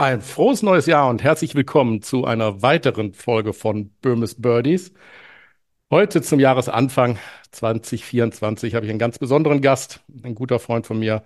Ein 0.00 0.22
frohes 0.22 0.62
neues 0.62 0.86
Jahr 0.86 1.08
und 1.08 1.24
herzlich 1.24 1.56
willkommen 1.56 2.02
zu 2.02 2.24
einer 2.24 2.62
weiteren 2.62 3.14
Folge 3.14 3.52
von 3.52 3.90
Böhmes 4.00 4.40
Birdies. 4.40 4.92
Heute 5.90 6.22
zum 6.22 6.38
Jahresanfang 6.38 7.18
2024 7.50 8.76
habe 8.76 8.86
ich 8.86 8.90
einen 8.90 9.00
ganz 9.00 9.18
besonderen 9.18 9.60
Gast, 9.60 10.04
ein 10.22 10.36
guter 10.36 10.60
Freund 10.60 10.86
von 10.86 11.00
mir 11.00 11.24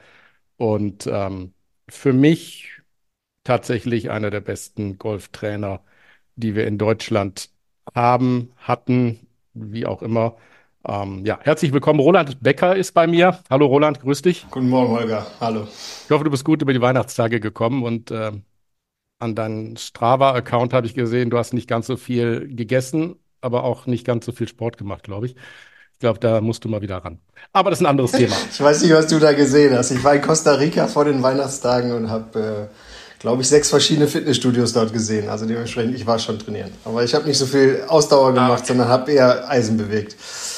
und 0.56 1.06
ähm, 1.06 1.52
für 1.86 2.14
mich 2.14 2.80
tatsächlich 3.44 4.10
einer 4.10 4.30
der 4.30 4.40
besten 4.40 4.96
Golftrainer, 4.96 5.82
die 6.36 6.54
wir 6.54 6.66
in 6.66 6.78
Deutschland 6.78 7.50
haben, 7.94 8.52
hatten, 8.56 9.26
wie 9.52 9.84
auch 9.84 10.00
immer. 10.00 10.36
Ähm, 10.88 11.26
ja, 11.26 11.38
herzlich 11.42 11.74
willkommen. 11.74 12.00
Roland 12.00 12.40
Becker 12.40 12.74
ist 12.74 12.92
bei 12.92 13.06
mir. 13.06 13.38
Hallo 13.50 13.66
Roland, 13.66 14.00
grüß 14.00 14.22
dich. 14.22 14.46
Guten 14.50 14.70
Morgen, 14.70 14.94
Holger. 14.94 15.26
Hallo. 15.40 15.64
Ich 16.04 16.10
hoffe, 16.10 16.24
du 16.24 16.30
bist 16.30 16.46
gut 16.46 16.62
über 16.62 16.72
die 16.72 16.80
Weihnachtstage 16.80 17.38
gekommen 17.38 17.82
und 17.82 18.10
äh, 18.10 18.32
an 19.22 19.34
deinem 19.34 19.76
Strava-Account 19.76 20.74
habe 20.74 20.86
ich 20.86 20.94
gesehen, 20.94 21.30
du 21.30 21.38
hast 21.38 21.54
nicht 21.54 21.68
ganz 21.68 21.86
so 21.86 21.96
viel 21.96 22.48
gegessen, 22.54 23.16
aber 23.40 23.64
auch 23.64 23.86
nicht 23.86 24.04
ganz 24.04 24.26
so 24.26 24.32
viel 24.32 24.48
Sport 24.48 24.76
gemacht, 24.76 25.04
glaube 25.04 25.26
ich. 25.26 25.36
Ich 25.92 25.98
glaube, 26.00 26.18
da 26.18 26.40
musst 26.40 26.64
du 26.64 26.68
mal 26.68 26.82
wieder 26.82 26.96
ran. 26.96 27.20
Aber 27.52 27.70
das 27.70 27.78
ist 27.78 27.86
ein 27.86 27.90
anderes 27.90 28.10
Thema. 28.10 28.34
ich 28.52 28.60
weiß 28.60 28.82
nicht, 28.82 28.92
was 28.92 29.06
du 29.06 29.20
da 29.20 29.32
gesehen 29.32 29.74
hast. 29.76 29.92
Ich 29.92 30.02
war 30.02 30.14
in 30.16 30.20
Costa 30.20 30.54
Rica 30.54 30.88
vor 30.88 31.04
den 31.04 31.22
Weihnachtstagen 31.22 31.92
und 31.92 32.10
habe, 32.10 32.68
äh, 32.68 33.20
glaube 33.20 33.42
ich, 33.42 33.48
sechs 33.48 33.70
verschiedene 33.70 34.08
Fitnessstudios 34.08 34.72
dort 34.72 34.92
gesehen. 34.92 35.28
Also 35.28 35.46
dementsprechend, 35.46 35.94
ich 35.94 36.04
war 36.04 36.18
schon 36.18 36.40
trainieren. 36.40 36.72
Aber 36.84 37.04
ich 37.04 37.14
habe 37.14 37.28
nicht 37.28 37.38
so 37.38 37.46
viel 37.46 37.84
Ausdauer 37.86 38.30
ah, 38.30 38.32
gemacht, 38.32 38.50
ah, 38.50 38.54
okay. 38.54 38.66
sondern 38.66 38.88
habe 38.88 39.12
eher 39.12 39.48
Eisen 39.48 39.76
bewegt. 39.76 40.16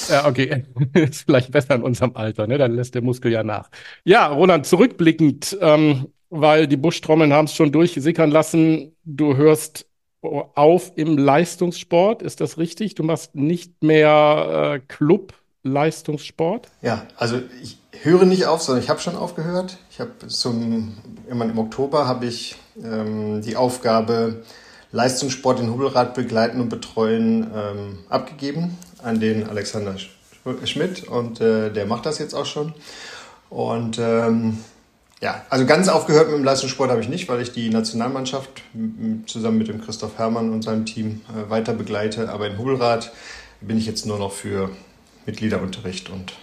Ja, 0.08 0.26
okay. 0.26 0.64
ist 0.94 1.24
vielleicht 1.26 1.52
besser 1.52 1.74
in 1.74 1.82
unserem 1.82 2.16
Alter, 2.16 2.46
ne? 2.46 2.56
Dann 2.56 2.74
lässt 2.74 2.94
der 2.94 3.02
Muskel 3.02 3.30
ja 3.30 3.42
nach. 3.42 3.68
Ja, 4.04 4.28
Roland, 4.28 4.64
zurückblickend, 4.64 5.58
ähm, 5.60 6.06
weil 6.34 6.66
die 6.66 6.76
Buschtrommeln 6.76 7.32
haben 7.32 7.44
es 7.44 7.54
schon 7.54 7.70
durchsickern 7.70 8.30
lassen. 8.30 8.96
Du 9.04 9.36
hörst 9.36 9.86
auf 10.20 10.92
im 10.96 11.16
Leistungssport, 11.16 12.22
ist 12.22 12.40
das 12.40 12.58
richtig? 12.58 12.96
Du 12.96 13.04
machst 13.04 13.36
nicht 13.36 13.82
mehr 13.82 14.74
äh, 14.74 14.80
Club-Leistungssport? 14.88 16.68
Ja, 16.82 17.06
also 17.16 17.40
ich 17.62 17.78
höre 18.02 18.24
nicht 18.24 18.46
auf, 18.46 18.62
sondern 18.62 18.82
ich 18.82 18.90
habe 18.90 19.00
schon 19.00 19.14
aufgehört. 19.14 19.78
Ich 19.90 20.00
habe 20.00 20.26
zum, 20.26 20.96
immer 21.28 21.44
im 21.44 21.58
Oktober 21.58 22.08
habe 22.08 22.26
ich 22.26 22.56
ähm, 22.82 23.40
die 23.42 23.54
Aufgabe, 23.54 24.42
Leistungssport 24.90 25.60
in 25.60 25.70
Hubelrad 25.70 26.14
begleiten 26.14 26.60
und 26.60 26.68
betreuen 26.68 27.48
ähm, 27.54 27.98
abgegeben 28.08 28.76
an 29.02 29.20
den 29.20 29.48
Alexander 29.48 29.96
Schmidt 30.64 31.04
und 31.04 31.40
äh, 31.40 31.70
der 31.70 31.86
macht 31.86 32.06
das 32.06 32.18
jetzt 32.18 32.34
auch 32.34 32.46
schon. 32.46 32.74
Und 33.50 33.98
ähm, 34.00 34.58
ja, 35.24 35.42
also 35.48 35.64
ganz 35.64 35.88
aufgehört 35.88 36.28
mit 36.28 36.36
dem 36.36 36.44
Leistungssport 36.44 36.90
habe 36.90 37.00
ich 37.00 37.08
nicht, 37.08 37.30
weil 37.30 37.40
ich 37.40 37.50
die 37.50 37.70
Nationalmannschaft 37.70 38.60
zusammen 39.24 39.56
mit 39.56 39.68
dem 39.68 39.80
Christoph 39.80 40.18
Herrmann 40.18 40.52
und 40.52 40.60
seinem 40.60 40.84
Team 40.84 41.22
äh, 41.30 41.48
weiter 41.48 41.72
begleite. 41.72 42.28
Aber 42.28 42.46
in 42.46 42.58
Hubelrad 42.58 43.10
bin 43.62 43.78
ich 43.78 43.86
jetzt 43.86 44.04
nur 44.04 44.18
noch 44.18 44.32
für 44.32 44.68
Mitgliederunterricht 45.24 46.10
und, 46.10 46.34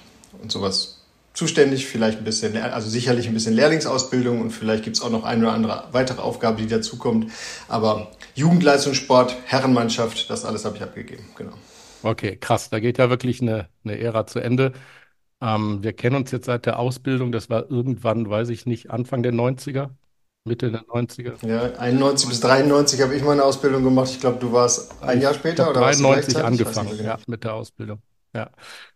und 0.41 0.51
sowas 0.51 1.03
zuständig. 1.35 1.85
Vielleicht 1.85 2.17
ein 2.17 2.23
bisschen, 2.23 2.57
also 2.57 2.89
sicherlich 2.89 3.27
ein 3.27 3.35
bisschen 3.35 3.53
Lehrlingsausbildung 3.53 4.41
und 4.41 4.49
vielleicht 4.49 4.83
gibt 4.83 4.97
es 4.97 5.03
auch 5.03 5.11
noch 5.11 5.25
eine 5.25 5.43
oder 5.43 5.53
andere 5.53 5.83
weitere 5.91 6.19
Aufgabe, 6.19 6.59
die 6.59 6.67
dazukommt. 6.67 7.31
Aber 7.67 8.09
Jugendleistungssport, 8.33 9.37
Herrenmannschaft, 9.45 10.27
das 10.31 10.43
alles 10.43 10.65
habe 10.65 10.77
ich 10.77 10.81
abgegeben, 10.81 11.25
genau. 11.37 11.53
Okay, 12.01 12.35
krass. 12.35 12.71
Da 12.71 12.79
geht 12.79 12.97
ja 12.97 13.11
wirklich 13.11 13.43
eine, 13.43 13.67
eine 13.85 13.99
Ära 13.99 14.25
zu 14.25 14.39
Ende. 14.39 14.73
Ähm, 15.41 15.83
wir 15.83 15.93
kennen 15.93 16.15
uns 16.15 16.31
jetzt 16.31 16.45
seit 16.45 16.65
der 16.65 16.79
Ausbildung, 16.79 17.31
das 17.31 17.49
war 17.49 17.69
irgendwann, 17.69 18.29
weiß 18.29 18.49
ich 18.49 18.65
nicht, 18.65 18.91
Anfang 18.91 19.23
der 19.23 19.33
90er, 19.33 19.89
Mitte 20.43 20.71
der 20.71 20.83
90er. 20.83 21.45
Ja, 21.47 21.73
91 21.79 22.29
bis 22.29 22.39
93 22.41 23.01
habe 23.01 23.15
ich 23.15 23.23
meine 23.23 23.43
Ausbildung 23.43 23.83
gemacht. 23.83 24.09
Ich 24.11 24.19
glaube, 24.19 24.39
du 24.39 24.51
warst 24.51 24.93
ein 25.01 25.21
Jahr 25.21 25.33
später 25.33 25.69
oder 25.69 25.81
93 25.81 26.37
angefangen, 26.37 26.97
genau. 26.97 27.03
ja, 27.03 27.17
mit 27.27 27.43
der 27.43 27.55
Ausbildung. 27.55 28.01
Ja, 28.33 28.49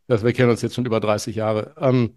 das, 0.08 0.24
wir 0.24 0.34
kennen 0.34 0.50
uns 0.50 0.62
jetzt 0.62 0.76
schon 0.76 0.86
über 0.86 1.00
30 1.00 1.36
Jahre. 1.36 1.74
Ähm, 1.80 2.16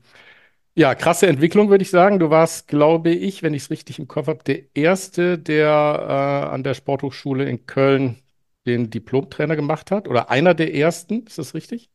ja, 0.75 0.95
krasse 0.95 1.27
Entwicklung, 1.27 1.71
würde 1.71 1.83
ich 1.83 1.91
sagen. 1.91 2.21
Du 2.21 2.31
warst, 2.31 2.69
glaube 2.69 3.11
ich, 3.11 3.43
wenn 3.43 3.53
ich 3.53 3.65
es 3.65 3.71
richtig 3.71 3.99
im 3.99 4.07
Kopf 4.07 4.29
habe, 4.29 4.45
der 4.45 4.63
Erste, 4.75 5.37
der 5.37 5.69
äh, 5.69 6.55
an 6.55 6.63
der 6.63 6.75
Sporthochschule 6.75 7.49
in 7.49 7.67
Köln 7.67 8.23
den 8.67 8.89
Diplomtrainer 8.91 9.57
gemacht 9.57 9.91
hat. 9.91 10.07
Oder 10.07 10.31
einer 10.31 10.55
der 10.55 10.75
Ersten, 10.75 11.27
ist 11.27 11.39
das 11.39 11.55
richtig? 11.55 11.91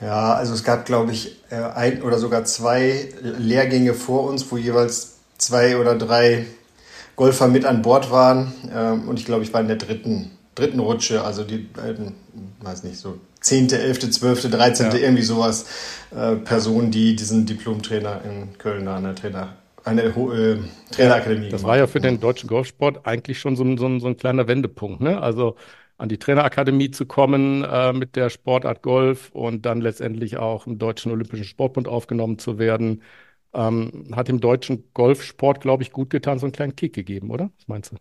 Ja, 0.00 0.34
also 0.34 0.54
es 0.54 0.64
gab, 0.64 0.84
glaube 0.84 1.12
ich, 1.12 1.36
äh, 1.50 1.56
ein 1.56 2.02
oder 2.02 2.18
sogar 2.18 2.44
zwei 2.44 3.08
Lehrgänge 3.22 3.94
vor 3.94 4.24
uns, 4.24 4.50
wo 4.50 4.56
jeweils 4.56 5.16
zwei 5.38 5.78
oder 5.78 5.96
drei 5.96 6.46
Golfer 7.16 7.48
mit 7.48 7.64
an 7.64 7.82
Bord 7.82 8.10
waren. 8.10 8.52
Ähm, 8.74 9.08
und 9.08 9.18
ich 9.18 9.24
glaube, 9.24 9.42
ich 9.42 9.52
war 9.52 9.60
in 9.60 9.68
der 9.68 9.76
dritten, 9.76 10.32
dritten 10.54 10.80
Rutsche, 10.80 11.22
also 11.24 11.44
die 11.44 11.58
beiden, 11.58 12.14
weiß 12.60 12.84
nicht, 12.84 12.98
so 12.98 13.18
zehnte, 13.40 13.78
elfte, 13.78 14.10
zwölfte, 14.10 14.50
dreizehnte, 14.50 14.98
ja. 14.98 15.04
irgendwie 15.04 15.22
sowas, 15.22 15.66
äh, 16.14 16.36
Personen, 16.36 16.90
die 16.90 17.16
diesen 17.16 17.46
Diplomtrainer 17.46 18.20
in 18.24 18.58
Köln 18.58 18.88
an 18.88 19.04
der 19.04 19.14
Trainer, 19.14 19.54
eine 19.84 20.02
äh, 20.02 20.58
Trainerakademie. 20.90 21.48
Das 21.48 21.62
war 21.62 21.76
ja 21.76 21.86
für 21.86 22.00
den 22.00 22.18
deutschen 22.18 22.48
Golfsport 22.48 23.06
eigentlich 23.06 23.38
schon 23.38 23.54
so 23.56 23.62
ein, 23.62 23.78
so 23.78 23.98
so 24.00 24.08
ein 24.08 24.16
kleiner 24.16 24.48
Wendepunkt. 24.48 25.00
Ne? 25.00 25.20
Also 25.22 25.56
an 25.98 26.08
die 26.08 26.18
Trainerakademie 26.18 26.90
zu 26.90 27.06
kommen 27.06 27.64
äh, 27.64 27.92
mit 27.92 28.16
der 28.16 28.30
Sportart 28.30 28.82
Golf 28.82 29.30
und 29.32 29.64
dann 29.66 29.80
letztendlich 29.80 30.36
auch 30.36 30.66
im 30.66 30.78
Deutschen 30.78 31.12
Olympischen 31.12 31.44
Sportbund 31.44 31.88
aufgenommen 31.88 32.38
zu 32.38 32.58
werden. 32.58 33.02
Ähm, 33.54 34.12
hat 34.14 34.28
dem 34.28 34.40
deutschen 34.40 34.84
Golfsport, 34.92 35.60
glaube 35.60 35.82
ich, 35.82 35.92
gut 35.92 36.10
getan, 36.10 36.38
so 36.38 36.46
einen 36.46 36.52
kleinen 36.52 36.76
Kick 36.76 36.94
gegeben, 36.94 37.30
oder? 37.30 37.50
Was 37.56 37.68
meinst 37.68 37.92
du? 37.92 37.96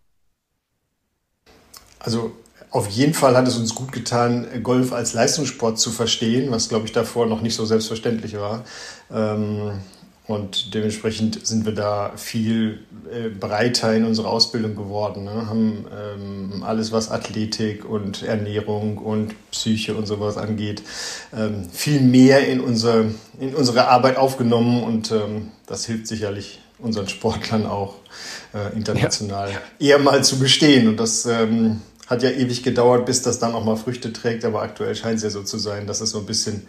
Also 2.00 2.34
auf 2.72 2.90
jeden 2.90 3.14
Fall 3.14 3.38
hat 3.38 3.48
es 3.48 3.58
uns 3.58 3.74
gut 3.74 3.94
getan, 3.94 4.48
Golf 4.62 4.92
als 4.92 5.14
Leistungssport 5.14 5.80
zu 5.80 5.92
verstehen, 5.92 6.52
was, 6.52 6.68
glaube 6.68 6.86
ich, 6.86 6.92
davor 6.92 7.26
noch 7.26 7.42
nicht 7.42 7.56
so 7.56 7.66
selbstverständlich 7.66 8.38
war. 8.38 8.66
Ähm, 9.10 9.80
und 10.28 10.74
dementsprechend 10.74 11.46
sind 11.46 11.66
wir 11.66 11.74
da 11.74 12.14
viel 12.16 12.80
äh, 13.12 13.30
breiter 13.30 13.94
in 13.94 14.06
unserer 14.06 14.30
Ausbildung 14.30 14.76
geworden. 14.76 15.26
Ne? 15.26 15.48
Haben 15.48 15.86
ähm, 15.96 16.64
alles, 16.64 16.92
was 16.92 17.12
Athletik 17.12 17.88
und 17.88 18.24
Ernährung 18.24 18.98
und 18.98 19.36
Psyche 19.52 19.94
und 19.94 20.08
sowas 20.08 20.38
angeht, 20.38 20.82
ähm, 21.32 21.70
viel 21.72 22.02
mehr 22.02 22.48
in 22.48 22.60
unsere, 22.60 23.12
in 23.40 23.54
unsere 23.54 23.88
Arbeit 23.88 24.18
aufgenommen. 24.18 24.84
Und 24.84 25.12
ähm, 25.12 25.52
das 25.68 25.86
hilft 25.86 26.08
sicherlich 26.08 26.60
unseren 26.80 27.08
Sportlern 27.08 27.68
auch 27.68 27.94
äh, 28.56 28.76
international 28.76 29.52
ja. 29.52 29.60
eher 29.80 30.00
mal 30.00 30.24
zu 30.24 30.40
bestehen. 30.40 30.88
Und 30.88 31.00
das 31.00 31.28
ähm, 31.28 31.82
hat 32.08 32.24
ja 32.24 32.32
ewig 32.32 32.64
gedauert, 32.64 33.06
bis 33.06 33.22
das 33.22 33.38
dann 33.38 33.54
auch 33.54 33.64
mal 33.64 33.76
Früchte 33.76 34.12
trägt. 34.12 34.44
Aber 34.44 34.64
aktuell 34.64 34.96
scheint 34.96 35.18
es 35.18 35.24
ja 35.24 35.30
so 35.30 35.44
zu 35.44 35.60
sein, 35.60 35.86
dass 35.86 36.02
es 36.02 36.10
so 36.10 36.18
ein 36.18 36.26
bisschen 36.26 36.66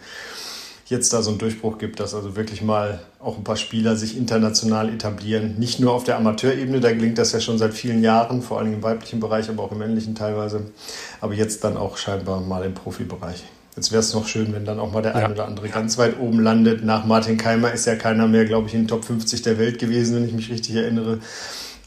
jetzt 0.89 1.11
da 1.13 1.21
so 1.21 1.31
einen 1.31 1.39
Durchbruch 1.39 1.77
gibt, 1.77 1.99
dass 1.99 2.13
also 2.13 2.35
wirklich 2.35 2.61
mal 2.61 3.01
auch 3.19 3.37
ein 3.37 3.43
paar 3.43 3.57
Spieler 3.57 3.95
sich 3.95 4.17
international 4.17 4.89
etablieren. 4.89 5.55
Nicht 5.57 5.79
nur 5.79 5.93
auf 5.93 6.03
der 6.03 6.17
Amateurebene, 6.17 6.79
da 6.79 6.91
gelingt 6.91 7.17
das 7.17 7.33
ja 7.33 7.39
schon 7.39 7.57
seit 7.57 7.73
vielen 7.73 8.01
Jahren, 8.01 8.41
vor 8.41 8.59
allem 8.59 8.73
im 8.73 8.83
weiblichen 8.83 9.19
Bereich, 9.19 9.49
aber 9.49 9.63
auch 9.63 9.71
im 9.71 9.79
männlichen 9.79 10.15
teilweise. 10.15 10.71
Aber 11.19 11.33
jetzt 11.33 11.63
dann 11.63 11.77
auch 11.77 11.97
scheinbar 11.97 12.41
mal 12.41 12.63
im 12.63 12.73
Profibereich. 12.73 13.43
Jetzt 13.75 13.91
wäre 13.91 13.99
es 13.99 14.13
noch 14.13 14.27
schön, 14.27 14.53
wenn 14.53 14.65
dann 14.65 14.79
auch 14.79 14.91
mal 14.91 15.03
der 15.03 15.11
ja. 15.11 15.25
ein 15.25 15.31
oder 15.33 15.45
andere 15.45 15.69
ganz 15.69 15.97
weit 15.99 16.19
oben 16.19 16.39
landet. 16.39 16.83
Nach 16.83 17.05
Martin 17.05 17.37
Keimer 17.37 17.71
ist 17.71 17.85
ja 17.85 17.95
keiner 17.95 18.27
mehr, 18.27 18.45
glaube 18.45 18.67
ich, 18.67 18.73
in 18.73 18.81
den 18.81 18.87
Top 18.87 19.05
50 19.05 19.43
der 19.43 19.59
Welt 19.59 19.77
gewesen, 19.77 20.15
wenn 20.15 20.25
ich 20.25 20.33
mich 20.33 20.49
richtig 20.49 20.75
erinnere. 20.75 21.19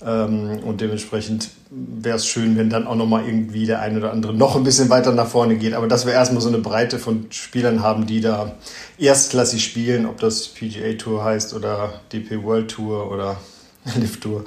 Ähm, 0.02 0.61
und 0.64 0.81
dementsprechend 0.81 1.50
wäre 1.70 2.17
es 2.17 2.26
schön, 2.26 2.56
wenn 2.56 2.70
dann 2.70 2.87
auch 2.87 2.94
nochmal 2.94 3.26
irgendwie 3.26 3.67
der 3.67 3.81
eine 3.81 3.99
oder 3.99 4.12
andere 4.12 4.35
noch 4.35 4.56
ein 4.56 4.64
bisschen 4.64 4.88
weiter 4.88 5.12
nach 5.12 5.29
vorne 5.29 5.56
geht. 5.56 5.75
Aber 5.75 5.88
dass 5.88 6.06
wir 6.06 6.12
erstmal 6.12 6.41
so 6.41 6.49
eine 6.49 6.58
Breite 6.58 6.99
von 6.99 7.26
Spielern 7.31 7.82
haben, 7.82 8.06
die 8.06 8.20
da 8.20 8.56
erstklassig 8.99 9.62
spielen, 9.62 10.06
ob 10.06 10.19
das 10.20 10.49
PGA 10.49 10.94
Tour 10.94 11.25
heißt 11.25 11.55
oder 11.55 12.00
DP 12.12 12.43
World 12.43 12.70
Tour 12.70 13.11
oder 13.11 13.37
Lift 13.97 14.23
Tour. 14.23 14.44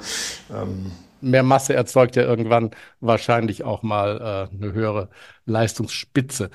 Ähm, 0.52 0.90
Mehr 1.20 1.42
Masse 1.42 1.72
erzeugt 1.74 2.16
ja 2.16 2.22
irgendwann 2.22 2.70
wahrscheinlich 3.00 3.64
auch 3.64 3.82
mal 3.82 4.48
äh, 4.52 4.54
eine 4.54 4.72
höhere 4.74 5.08
Leistungsspitze. 5.46 6.50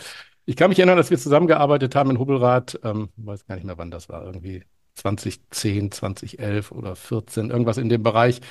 Ich 0.46 0.56
kann 0.56 0.70
mich 0.70 0.80
erinnern, 0.80 0.98
dass 0.98 1.10
wir 1.10 1.18
zusammengearbeitet 1.18 1.96
haben 1.96 2.12
in 2.12 2.20
Hubbelrad, 2.20 2.80
ähm, 2.84 3.10
weiß 3.18 3.46
gar 3.48 3.56
nicht 3.56 3.66
mehr, 3.66 3.78
wann 3.80 3.92
das 3.92 4.10
war, 4.10 4.24
irgendwie 4.26 4.64
2010, 4.96 5.92
2011 5.92 6.72
oder 6.72 6.96
14, 6.96 7.50
irgendwas 7.50 7.78
in 7.78 7.90
dem 7.90 8.04
Bereich. 8.04 8.42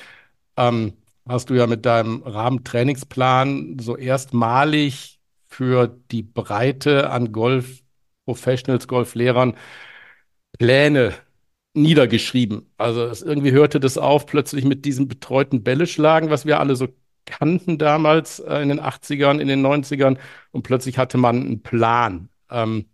Ähm, 0.59 0.93
hast 1.27 1.49
du 1.49 1.55
ja 1.55 1.67
mit 1.67 1.85
deinem 1.85 2.21
Rahmentrainingsplan 2.23 3.79
so 3.79 3.95
erstmalig 3.97 5.19
für 5.47 5.87
die 6.11 6.23
Breite 6.23 7.09
an 7.11 7.31
Golf-Professionals, 7.31 8.87
Golflehrern 8.87 9.55
Pläne 10.57 11.13
niedergeschrieben. 11.73 12.71
Also 12.77 13.05
es, 13.05 13.21
irgendwie 13.21 13.51
hörte 13.51 13.79
das 13.79 13.97
auf 13.97 14.25
plötzlich 14.25 14.65
mit 14.65 14.85
diesem 14.85 15.07
betreuten 15.07 15.63
Bälleschlagen, 15.63 16.29
was 16.29 16.45
wir 16.45 16.59
alle 16.59 16.75
so 16.75 16.87
kannten 17.25 17.77
damals 17.77 18.39
äh, 18.39 18.61
in 18.61 18.69
den 18.69 18.81
80ern, 18.81 19.39
in 19.39 19.47
den 19.47 19.65
90ern 19.65 20.17
und 20.51 20.63
plötzlich 20.63 20.97
hatte 20.97 21.17
man 21.17 21.37
einen 21.41 21.61
Plan. 21.63 22.29
Ähm, 22.49 22.85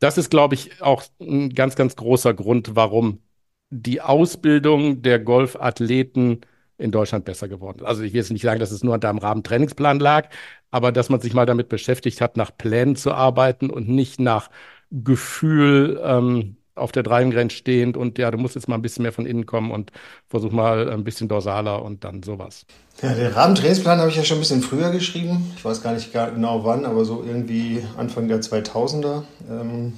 das 0.00 0.18
ist, 0.18 0.30
glaube 0.30 0.54
ich, 0.54 0.82
auch 0.82 1.04
ein 1.20 1.50
ganz, 1.54 1.76
ganz 1.76 1.96
großer 1.96 2.34
Grund, 2.34 2.76
warum 2.76 3.22
die 3.70 4.00
Ausbildung 4.00 5.02
der 5.02 5.18
Golfathleten 5.18 6.40
in 6.78 6.90
Deutschland 6.90 7.24
besser 7.24 7.48
geworden 7.48 7.78
ist. 7.80 7.84
Also 7.84 8.02
ich 8.02 8.12
will 8.12 8.20
jetzt 8.20 8.32
nicht 8.32 8.42
sagen, 8.42 8.60
dass 8.60 8.70
es 8.70 8.82
nur 8.82 8.94
an 8.94 9.00
deinem 9.00 9.18
Rahmentrainingsplan 9.18 9.98
lag, 10.00 10.28
aber 10.70 10.92
dass 10.92 11.08
man 11.08 11.20
sich 11.20 11.34
mal 11.34 11.46
damit 11.46 11.68
beschäftigt 11.68 12.20
hat, 12.20 12.36
nach 12.36 12.56
Plänen 12.56 12.96
zu 12.96 13.12
arbeiten 13.12 13.70
und 13.70 13.88
nicht 13.88 14.20
nach 14.20 14.50
Gefühl, 14.90 16.00
ähm, 16.04 16.56
auf 16.76 16.92
der 16.92 17.02
Dreiergrenze 17.04 17.56
stehend 17.56 17.96
und 17.96 18.18
ja, 18.18 18.30
du 18.30 18.38
musst 18.38 18.56
jetzt 18.56 18.68
mal 18.68 18.74
ein 18.74 18.82
bisschen 18.82 19.02
mehr 19.02 19.12
von 19.12 19.26
innen 19.26 19.46
kommen 19.46 19.70
und 19.70 19.92
versuch 20.28 20.50
mal 20.50 20.90
ein 20.90 21.04
bisschen 21.04 21.28
dorsaler 21.28 21.82
und 21.82 22.04
dann 22.04 22.22
sowas. 22.22 22.66
Ja, 23.00 23.14
den 23.14 23.32
Rahmentrainingsplan 23.32 23.98
habe 23.98 24.10
ich 24.10 24.16
ja 24.16 24.24
schon 24.24 24.38
ein 24.38 24.40
bisschen 24.40 24.62
früher 24.62 24.90
geschrieben. 24.90 25.52
Ich 25.56 25.64
weiß 25.64 25.82
gar 25.82 25.94
nicht 25.94 26.12
genau 26.12 26.64
wann, 26.64 26.84
aber 26.84 27.04
so 27.04 27.24
irgendwie 27.26 27.82
Anfang 27.96 28.28
der 28.28 28.40
2000er. 28.40 29.22
Ähm, 29.48 29.92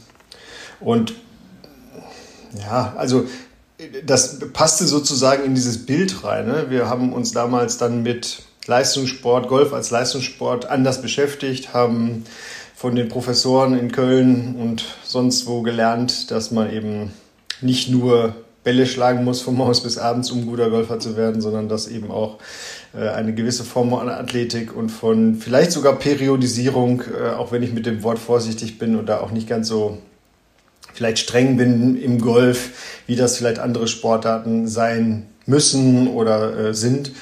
und 0.80 1.14
ja, 2.58 2.94
also 2.96 3.24
das 4.04 4.38
passte 4.52 4.86
sozusagen 4.86 5.44
in 5.44 5.54
dieses 5.54 5.84
Bild 5.84 6.24
rein. 6.24 6.46
Ne? 6.46 6.66
Wir 6.68 6.88
haben 6.88 7.12
uns 7.12 7.32
damals 7.32 7.78
dann 7.78 8.02
mit 8.02 8.42
Leistungssport, 8.66 9.48
Golf 9.48 9.72
als 9.72 9.90
Leistungssport 9.90 10.66
anders 10.66 11.02
beschäftigt, 11.02 11.74
haben 11.74 12.24
von 12.74 12.94
den 12.94 13.08
Professoren 13.08 13.78
in 13.78 13.92
Köln 13.92 14.56
und 14.58 14.84
sonst 15.04 15.46
wo 15.46 15.62
gelernt, 15.62 16.30
dass 16.30 16.50
man 16.50 16.72
eben 16.72 17.12
nicht 17.60 17.88
nur 17.88 18.34
Bälle 18.64 18.86
schlagen 18.86 19.24
muss 19.24 19.40
vom 19.40 19.58
Haus 19.58 19.82
bis 19.82 19.96
abends, 19.96 20.30
um 20.30 20.46
guter 20.46 20.70
Golfer 20.70 20.98
zu 20.98 21.16
werden, 21.16 21.40
sondern 21.40 21.68
dass 21.68 21.86
eben 21.86 22.10
auch 22.10 22.38
äh, 22.94 23.08
eine 23.08 23.32
gewisse 23.32 23.62
Form 23.62 23.90
von 23.90 24.08
Athletik 24.08 24.74
und 24.74 24.90
von 24.90 25.36
vielleicht 25.36 25.70
sogar 25.70 25.94
Periodisierung, 25.98 27.02
äh, 27.02 27.30
auch 27.30 27.52
wenn 27.52 27.62
ich 27.62 27.72
mit 27.72 27.86
dem 27.86 28.02
Wort 28.02 28.18
vorsichtig 28.18 28.78
bin 28.78 28.96
und 28.96 29.06
da 29.06 29.20
auch 29.20 29.30
nicht 29.30 29.48
ganz 29.48 29.68
so 29.68 29.98
vielleicht 30.96 31.18
streng 31.18 31.56
bin 31.56 32.00
im 32.00 32.20
Golf, 32.20 33.00
wie 33.06 33.16
das 33.16 33.36
vielleicht 33.36 33.58
andere 33.58 33.86
Sportarten 33.86 34.66
sein 34.66 35.26
müssen 35.46 36.08
oder 36.08 36.68
äh, 36.68 36.74
sind, 36.74 37.12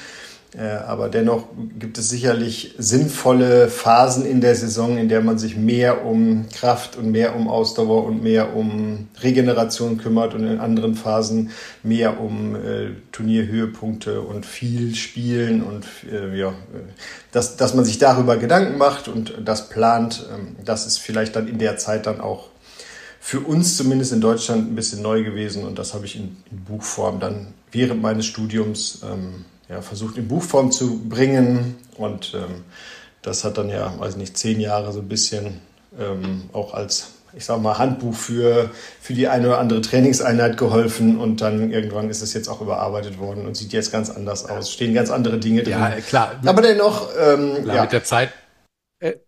äh, 0.57 0.67
aber 0.87 1.09
dennoch 1.09 1.47
gibt 1.77 1.97
es 1.97 2.09
sicherlich 2.09 2.75
sinnvolle 2.77 3.67
Phasen 3.67 4.25
in 4.25 4.39
der 4.39 4.55
Saison, 4.55 4.97
in 4.97 5.09
der 5.09 5.21
man 5.21 5.37
sich 5.37 5.57
mehr 5.57 6.05
um 6.05 6.45
Kraft 6.53 6.95
und 6.95 7.11
mehr 7.11 7.35
um 7.35 7.49
Ausdauer 7.49 8.05
und 8.05 8.23
mehr 8.23 8.55
um 8.55 9.09
Regeneration 9.21 9.97
kümmert 9.97 10.33
und 10.33 10.47
in 10.47 10.59
anderen 10.59 10.95
Phasen 10.95 11.51
mehr 11.83 12.21
um 12.21 12.55
äh, 12.55 12.91
Turnierhöhepunkte 13.11 14.21
und 14.21 14.45
viel 14.45 14.95
Spielen 14.95 15.61
und 15.61 15.85
äh, 16.09 16.37
ja, 16.37 16.53
dass, 17.33 17.57
dass 17.57 17.73
man 17.73 17.83
sich 17.83 17.97
darüber 17.97 18.37
Gedanken 18.37 18.77
macht 18.77 19.09
und 19.09 19.33
das 19.43 19.67
plant. 19.67 20.25
Ähm, 20.33 20.55
das 20.63 20.87
ist 20.87 20.99
vielleicht 20.99 21.35
dann 21.35 21.49
in 21.49 21.57
der 21.57 21.77
Zeit 21.77 22.05
dann 22.05 22.21
auch 22.21 22.49
für 23.25 23.39
uns 23.39 23.75
zumindest 23.75 24.13
in 24.13 24.21
Deutschland 24.21 24.71
ein 24.71 24.75
bisschen 24.75 25.01
neu 25.01 25.23
gewesen 25.23 25.63
und 25.63 25.79
das 25.79 25.95
habe 25.95 26.05
ich 26.05 26.15
in, 26.15 26.37
in 26.51 26.63
Buchform 26.63 27.19
dann 27.19 27.47
während 27.71 27.99
meines 27.99 28.27
Studiums 28.27 28.99
ähm, 29.03 29.45
ja, 29.67 29.81
versucht 29.81 30.19
in 30.19 30.27
Buchform 30.27 30.71
zu 30.71 30.99
bringen. 31.09 31.75
Und 31.97 32.35
ähm, 32.35 32.63
das 33.23 33.43
hat 33.43 33.57
dann 33.57 33.69
ja, 33.69 33.91
weiß 33.97 34.17
nicht, 34.17 34.37
zehn 34.37 34.59
Jahre 34.59 34.93
so 34.93 34.99
ein 34.99 35.07
bisschen 35.07 35.59
ähm, 35.99 36.51
auch 36.53 36.75
als, 36.75 37.13
ich 37.35 37.45
sag 37.45 37.59
mal, 37.63 37.79
Handbuch 37.79 38.13
für, 38.13 38.69
für 39.01 39.15
die 39.15 39.27
eine 39.27 39.47
oder 39.47 39.57
andere 39.57 39.81
Trainingseinheit 39.81 40.57
geholfen. 40.57 41.17
Und 41.19 41.41
dann 41.41 41.71
irgendwann 41.71 42.11
ist 42.11 42.21
es 42.21 42.31
jetzt 42.35 42.47
auch 42.47 42.61
überarbeitet 42.61 43.17
worden 43.17 43.47
und 43.47 43.57
sieht 43.57 43.73
jetzt 43.73 43.91
ganz 43.91 44.11
anders 44.11 44.47
aus. 44.47 44.71
Stehen 44.71 44.93
ganz 44.93 45.09
andere 45.09 45.39
Dinge 45.39 45.63
drin. 45.63 45.71
Ja, 45.71 45.89
klar. 46.07 46.33
Aber 46.45 46.61
dennoch, 46.61 47.09
ähm, 47.19 47.63
klar, 47.63 47.75
ja. 47.75 47.81
mit 47.81 47.91
der 47.91 48.03
Zeit 48.03 48.29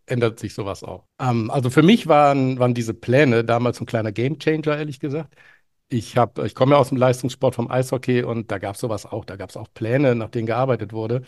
ändert 0.05 0.39
sich 0.39 0.53
sowas 0.53 0.83
auch. 0.83 1.05
Ähm, 1.19 1.51
also 1.51 1.69
für 1.69 1.83
mich 1.83 2.07
waren, 2.07 2.59
waren 2.59 2.73
diese 2.73 2.93
Pläne 2.93 3.43
damals 3.43 3.79
ein 3.79 3.85
kleiner 3.85 4.11
Gamechanger, 4.11 4.77
ehrlich 4.77 4.99
gesagt 4.99 5.35
ich 5.89 6.15
ich 6.17 6.55
komme 6.55 6.75
ja 6.75 6.79
aus 6.79 6.89
dem 6.89 6.97
Leistungssport 6.97 7.55
vom 7.55 7.71
Eishockey 7.71 8.23
und 8.23 8.51
da 8.51 8.57
gab 8.57 8.75
es 8.75 8.81
sowas 8.81 9.05
auch. 9.05 9.25
Da 9.25 9.35
gab 9.35 9.49
es 9.49 9.57
auch 9.57 9.67
Pläne, 9.73 10.15
nach 10.15 10.29
denen 10.29 10.47
gearbeitet 10.47 10.93
wurde, 10.93 11.21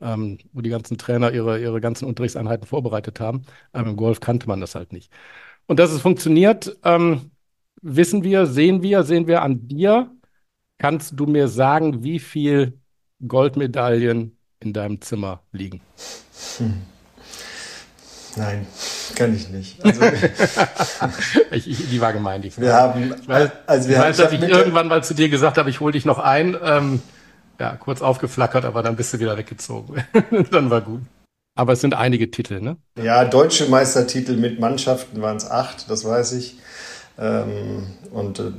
ähm, 0.00 0.38
wo 0.52 0.60
die 0.60 0.70
ganzen 0.70 0.98
Trainer 0.98 1.32
ihre, 1.32 1.60
ihre 1.60 1.80
ganzen 1.80 2.06
Unterrichtseinheiten 2.06 2.66
vorbereitet 2.66 3.20
haben. 3.20 3.42
Aber 3.72 3.90
im 3.90 3.96
Golf 3.96 4.20
kannte 4.20 4.46
man 4.48 4.60
das 4.60 4.74
halt 4.74 4.92
nicht. 4.92 5.12
Und 5.66 5.78
dass 5.78 5.92
es 5.92 6.02
funktioniert, 6.02 6.76
ähm, 6.84 7.30
wissen 7.82 8.24
wir, 8.24 8.46
sehen 8.46 8.82
wir, 8.82 9.04
sehen 9.04 9.26
wir 9.26 9.42
an 9.42 9.68
dir. 9.68 10.10
Kannst 10.78 11.18
du 11.18 11.26
mir 11.26 11.48
sagen, 11.48 12.02
wie 12.04 12.18
viel 12.18 12.80
Goldmedaillen 13.26 14.36
in 14.60 14.72
deinem 14.72 15.00
Zimmer 15.00 15.42
liegen? 15.52 15.80
Hm. 16.58 16.93
Nein, 18.36 18.66
kann 19.14 19.34
ich 19.34 19.48
nicht. 19.48 19.78
Also, 19.84 20.02
ich, 21.50 21.70
ich, 21.70 21.90
die 21.90 22.00
war 22.00 22.12
gemeint. 22.12 22.44
Ich 22.44 22.60
wir 22.60 22.72
haben, 22.72 23.14
ich 23.20 23.28
weiß, 23.28 23.50
also 23.66 23.88
wir 23.88 23.96
ich 23.96 24.02
weiß, 24.02 24.16
dass 24.16 24.32
ich 24.32 24.42
irgendwann 24.42 24.88
mal 24.88 25.04
zu 25.04 25.14
dir 25.14 25.28
gesagt 25.28 25.58
habe, 25.58 25.70
ich 25.70 25.80
hole 25.80 25.92
dich 25.92 26.04
noch 26.04 26.18
ein. 26.18 26.56
Ähm, 26.62 27.02
ja, 27.60 27.76
kurz 27.76 28.02
aufgeflackert, 28.02 28.64
aber 28.64 28.82
dann 28.82 28.96
bist 28.96 29.14
du 29.14 29.20
wieder 29.20 29.36
weggezogen. 29.36 30.04
dann 30.50 30.70
war 30.70 30.80
gut. 30.80 31.02
Aber 31.56 31.72
es 31.74 31.80
sind 31.80 31.94
einige 31.94 32.30
Titel, 32.30 32.60
ne? 32.60 32.76
Ja, 33.00 33.24
deutsche 33.24 33.66
Meistertitel 33.68 34.36
mit 34.36 34.58
Mannschaften 34.58 35.22
waren 35.22 35.36
es 35.36 35.48
acht, 35.48 35.88
das 35.88 36.04
weiß 36.04 36.32
ich. 36.32 36.56
Ähm, 37.16 37.86
und 38.10 38.40
äh, 38.40 38.50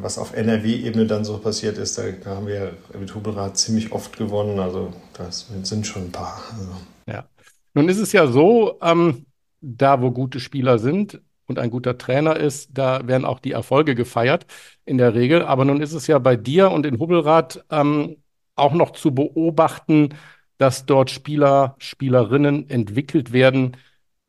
was 0.00 0.18
auf 0.18 0.34
NRW-Ebene 0.34 1.06
dann 1.06 1.24
so 1.24 1.38
passiert 1.38 1.78
ist, 1.78 1.98
da 1.98 2.04
haben 2.26 2.46
wir 2.46 2.74
mit 2.96 3.12
Hubelrad 3.14 3.58
ziemlich 3.58 3.90
oft 3.90 4.16
gewonnen. 4.16 4.60
Also 4.60 4.92
das 5.14 5.46
sind 5.62 5.86
schon 5.86 6.06
ein 6.06 6.12
paar. 6.12 6.40
Also. 6.56 6.70
Ja. 7.10 7.24
Nun 7.74 7.88
ist 7.88 7.98
es 7.98 8.12
ja 8.12 8.26
so, 8.26 8.78
ähm, 8.82 9.26
da 9.60 10.00
wo 10.02 10.10
gute 10.10 10.40
Spieler 10.40 10.78
sind 10.78 11.20
und 11.46 11.58
ein 11.58 11.70
guter 11.70 11.98
Trainer 11.98 12.36
ist, 12.36 12.70
da 12.72 13.06
werden 13.06 13.24
auch 13.24 13.40
die 13.40 13.52
Erfolge 13.52 13.94
gefeiert 13.94 14.46
in 14.84 14.98
der 14.98 15.14
Regel. 15.14 15.42
Aber 15.42 15.64
nun 15.64 15.80
ist 15.82 15.92
es 15.92 16.06
ja 16.06 16.18
bei 16.18 16.36
dir 16.36 16.70
und 16.70 16.86
in 16.86 16.98
Hubbelrad 16.98 17.64
ähm, 17.70 18.16
auch 18.54 18.72
noch 18.74 18.92
zu 18.92 19.14
beobachten, 19.14 20.10
dass 20.58 20.86
dort 20.86 21.10
Spieler, 21.10 21.74
Spielerinnen 21.78 22.70
entwickelt 22.70 23.32
werden, 23.32 23.76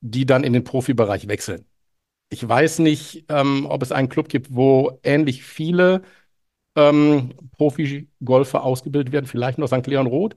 die 0.01 0.25
dann 0.25 0.43
in 0.43 0.53
den 0.53 0.63
Profibereich 0.63 1.27
wechseln. 1.27 1.65
Ich 2.29 2.47
weiß 2.47 2.79
nicht, 2.79 3.25
ähm, 3.29 3.65
ob 3.69 3.83
es 3.83 3.91
einen 3.91 4.09
Club 4.09 4.29
gibt, 4.29 4.53
wo 4.55 4.99
ähnlich 5.03 5.43
viele 5.43 6.01
ähm, 6.75 7.33
Profi-Golfer 7.57 8.63
ausgebildet 8.63 9.13
werden, 9.13 9.27
vielleicht 9.27 9.57
noch 9.59 9.67
St. 9.67 9.87
Leon 9.87 10.07
Roth 10.07 10.35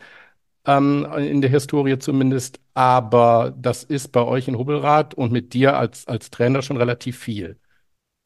ähm, 0.69 1.07
in 1.17 1.41
der 1.41 1.51
Historie 1.51 1.99
zumindest. 1.99 2.61
Aber 2.75 3.53
das 3.57 3.83
ist 3.83 4.13
bei 4.13 4.23
euch 4.23 4.47
in 4.47 4.59
Hubbelrad 4.59 5.15
und 5.15 5.33
mit 5.33 5.55
dir 5.55 5.77
als, 5.77 6.07
als 6.07 6.31
Trainer 6.31 6.63
schon 6.63 6.77
relativ 6.77 7.19
viel, 7.19 7.57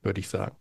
würde 0.02 0.20
ich 0.20 0.28
sagen. 0.28 0.56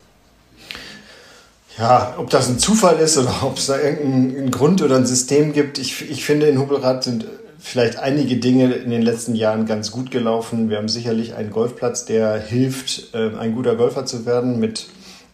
Ja, 1.77 2.15
ob 2.17 2.29
das 2.29 2.49
ein 2.49 2.59
Zufall 2.59 2.99
ist 2.99 3.17
oder 3.17 3.43
ob 3.43 3.57
es 3.57 3.65
da 3.65 3.79
irgendeinen 3.79 4.51
Grund 4.51 4.81
oder 4.81 4.95
ein 4.95 5.05
System 5.05 5.53
gibt. 5.53 5.77
Ich, 5.79 6.09
ich 6.09 6.23
finde, 6.23 6.47
in 6.47 6.59
Hubbelrad 6.59 7.03
sind 7.03 7.25
vielleicht 7.57 7.97
einige 7.97 8.37
Dinge 8.37 8.73
in 8.73 8.89
den 8.91 9.01
letzten 9.01 9.35
Jahren 9.35 9.65
ganz 9.65 9.91
gut 9.91 10.11
gelaufen. 10.11 10.69
Wir 10.69 10.77
haben 10.77 10.89
sicherlich 10.89 11.33
einen 11.33 11.51
Golfplatz, 11.51 12.05
der 12.05 12.39
hilft, 12.39 13.13
äh, 13.13 13.35
ein 13.37 13.55
guter 13.55 13.75
Golfer 13.75 14.05
zu 14.05 14.25
werden 14.25 14.59
mit 14.59 14.87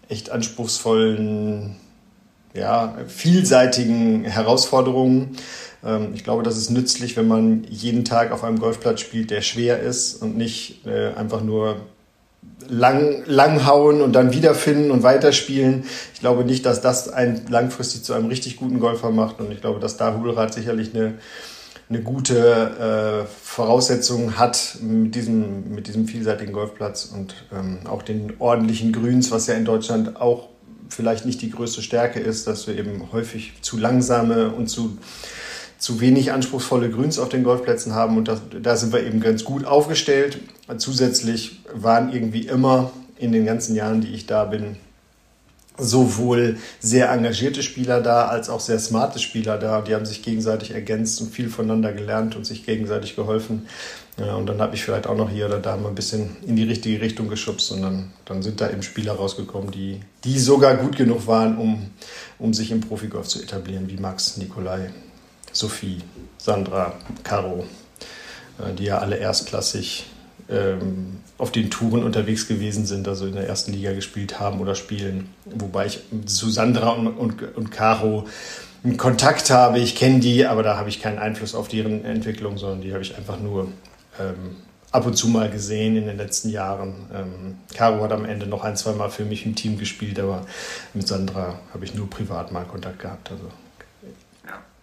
echt 0.09 0.29
anspruchsvollen, 0.29 1.75
ja, 2.53 2.95
vielseitigen 3.07 4.23
Herausforderungen. 4.23 5.37
Ähm, 5.85 6.09
ich 6.13 6.23
glaube, 6.23 6.43
das 6.43 6.57
ist 6.57 6.69
nützlich, 6.69 7.17
wenn 7.17 7.27
man 7.27 7.63
jeden 7.69 8.05
Tag 8.05 8.31
auf 8.31 8.43
einem 8.43 8.59
Golfplatz 8.59 9.01
spielt, 9.01 9.31
der 9.31 9.41
schwer 9.41 9.79
ist 9.81 10.21
und 10.21 10.37
nicht 10.37 10.85
äh, 10.85 11.13
einfach 11.13 11.41
nur 11.43 11.77
lang, 12.67 13.23
lang 13.25 13.65
hauen 13.65 14.01
und 14.01 14.13
dann 14.13 14.33
wiederfinden 14.33 14.91
und 14.91 15.03
weiterspielen. 15.03 15.85
Ich 16.13 16.19
glaube 16.19 16.43
nicht, 16.43 16.65
dass 16.65 16.81
das 16.81 17.09
einen 17.09 17.47
langfristig 17.49 18.03
zu 18.03 18.13
einem 18.13 18.27
richtig 18.27 18.57
guten 18.57 18.79
Golfer 18.79 19.11
macht 19.11 19.39
und 19.39 19.51
ich 19.51 19.61
glaube, 19.61 19.79
dass 19.79 19.97
da 19.97 20.15
Hubelrad 20.15 20.53
sicherlich 20.53 20.93
eine, 20.93 21.15
eine 21.89 22.01
gute 22.01 23.25
äh, 23.25 23.27
Voraussetzung 23.43 24.37
hat 24.37 24.77
mit 24.81 25.15
diesem, 25.15 25.73
mit 25.73 25.87
diesem 25.87 26.07
vielseitigen 26.07 26.53
Golfplatz 26.53 27.05
und 27.05 27.35
ähm, 27.53 27.79
auch 27.87 28.01
den 28.01 28.33
ordentlichen 28.39 28.91
Grüns, 28.91 29.31
was 29.31 29.47
ja 29.47 29.53
in 29.53 29.65
Deutschland 29.65 30.19
auch 30.19 30.49
vielleicht 30.89 31.25
nicht 31.25 31.41
die 31.41 31.51
größte 31.51 31.81
Stärke 31.81 32.19
ist, 32.19 32.47
dass 32.47 32.67
wir 32.67 32.77
eben 32.77 33.11
häufig 33.11 33.53
zu 33.61 33.77
langsame 33.77 34.49
und 34.49 34.67
zu 34.67 34.97
zu 35.79 36.01
wenig 36.01 36.31
anspruchsvolle 36.31 36.89
Grüns 36.89 37.19
auf 37.19 37.29
den 37.29 37.43
Golfplätzen 37.43 37.93
haben 37.93 38.17
und 38.17 38.27
das, 38.27 38.41
da 38.61 38.75
sind 38.75 38.93
wir 38.93 39.03
eben 39.03 39.19
ganz 39.19 39.43
gut 39.43 39.65
aufgestellt. 39.65 40.39
Zusätzlich 40.77 41.61
waren 41.71 42.11
irgendwie 42.11 42.47
immer 42.47 42.91
in 43.17 43.31
den 43.31 43.45
ganzen 43.45 43.75
Jahren, 43.75 44.01
die 44.01 44.13
ich 44.13 44.25
da 44.25 44.45
bin, 44.45 44.77
sowohl 45.77 46.57
sehr 46.79 47.11
engagierte 47.11 47.63
Spieler 47.63 48.01
da 48.01 48.27
als 48.27 48.49
auch 48.49 48.59
sehr 48.59 48.79
smarte 48.79 49.19
Spieler 49.19 49.57
da. 49.57 49.81
Die 49.81 49.93
haben 49.93 50.05
sich 50.05 50.23
gegenseitig 50.23 50.71
ergänzt 50.71 51.21
und 51.21 51.31
viel 51.31 51.49
voneinander 51.49 51.93
gelernt 51.93 52.35
und 52.35 52.45
sich 52.45 52.65
gegenseitig 52.65 53.15
geholfen. 53.15 53.67
Ja, 54.19 54.33
und 54.33 54.47
dann 54.47 54.59
habe 54.61 54.73
ich 54.73 54.83
vielleicht 54.83 55.05
auch 55.05 55.15
noch 55.15 55.29
hier 55.29 55.45
oder 55.45 55.59
da 55.59 55.77
mal 55.77 55.89
ein 55.89 55.95
bisschen 55.95 56.37
in 56.45 56.55
die 56.55 56.63
richtige 56.63 56.99
Richtung 57.01 57.29
geschubst 57.29 57.71
und 57.71 57.83
dann, 57.83 58.11
dann 58.25 58.41
sind 58.41 58.59
da 58.59 58.69
eben 58.69 58.81
Spieler 58.81 59.13
rausgekommen, 59.13 59.69
die, 59.69 59.99
die 60.23 60.39
sogar 60.39 60.75
gut 60.75 60.97
genug 60.97 61.27
waren, 61.27 61.57
um, 61.57 61.91
um 62.39 62.53
sich 62.53 62.71
im 62.71 62.81
Profigolf 62.81 63.27
zu 63.27 63.39
etablieren, 63.41 63.87
wie 63.89 63.97
Max, 63.97 64.37
Nikolai, 64.37 64.89
Sophie, 65.51 65.99
Sandra, 66.39 66.93
Caro, 67.23 67.65
äh, 68.57 68.73
die 68.73 68.85
ja 68.85 68.97
alle 68.97 69.17
erstklassig 69.17 70.07
ähm, 70.49 71.17
auf 71.37 71.51
den 71.51 71.69
Touren 71.69 72.03
unterwegs 72.03 72.47
gewesen 72.47 72.85
sind, 72.85 73.07
also 73.07 73.27
in 73.27 73.33
der 73.33 73.47
ersten 73.47 73.73
Liga 73.73 73.93
gespielt 73.93 74.39
haben 74.39 74.59
oder 74.59 74.75
spielen. 74.75 75.29
Wobei 75.45 75.87
ich 75.87 75.99
zu 76.25 76.49
Sandra 76.49 76.89
und, 76.89 77.07
und, 77.07 77.55
und 77.55 77.71
Caro 77.71 78.27
einen 78.83 78.97
Kontakt 78.97 79.49
habe, 79.49 79.79
ich 79.79 79.95
kenne 79.95 80.19
die, 80.19 80.45
aber 80.45 80.63
da 80.63 80.77
habe 80.77 80.89
ich 80.89 81.01
keinen 81.01 81.19
Einfluss 81.19 81.55
auf 81.55 81.67
deren 81.67 82.05
Entwicklung, 82.05 82.57
sondern 82.57 82.81
die 82.81 82.93
habe 82.93 83.03
ich 83.03 83.15
einfach 83.15 83.39
nur 83.39 83.67
ähm, 84.19 84.55
ab 84.91 85.05
und 85.05 85.15
zu 85.15 85.27
mal 85.27 85.49
gesehen 85.49 85.95
in 85.95 86.07
den 86.07 86.17
letzten 86.17 86.49
Jahren. 86.49 86.93
Ähm, 87.13 87.55
Caro 87.75 88.03
hat 88.03 88.11
am 88.11 88.25
Ende 88.25 88.47
noch 88.47 88.63
ein, 88.63 88.75
zwei 88.75 88.93
Mal 88.93 89.09
für 89.09 89.25
mich 89.25 89.45
im 89.45 89.55
Team 89.55 89.77
gespielt, 89.77 90.19
aber 90.19 90.45
mit 90.93 91.07
Sandra 91.07 91.59
habe 91.73 91.85
ich 91.85 91.93
nur 91.93 92.09
privat 92.09 92.51
mal 92.51 92.65
Kontakt 92.65 92.99
gehabt. 92.99 93.31
Also 93.31 93.45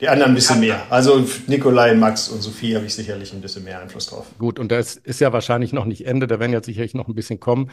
die 0.00 0.08
anderen 0.08 0.32
ein 0.32 0.34
bisschen 0.34 0.60
mehr. 0.60 0.82
Also 0.90 1.24
Nikolai, 1.46 1.94
Max 1.94 2.28
und 2.28 2.42
Sophie 2.42 2.74
habe 2.74 2.86
ich 2.86 2.94
sicherlich 2.94 3.32
ein 3.32 3.40
bisschen 3.40 3.64
mehr 3.64 3.80
Einfluss 3.80 4.06
drauf. 4.06 4.26
Gut, 4.38 4.58
und 4.58 4.72
das 4.72 4.96
ist 4.96 5.20
ja 5.20 5.32
wahrscheinlich 5.32 5.72
noch 5.72 5.84
nicht 5.84 6.06
Ende, 6.06 6.26
da 6.26 6.40
werden 6.40 6.52
ja 6.52 6.62
sicherlich 6.62 6.94
noch 6.94 7.08
ein 7.08 7.14
bisschen 7.14 7.40
kommen. 7.40 7.70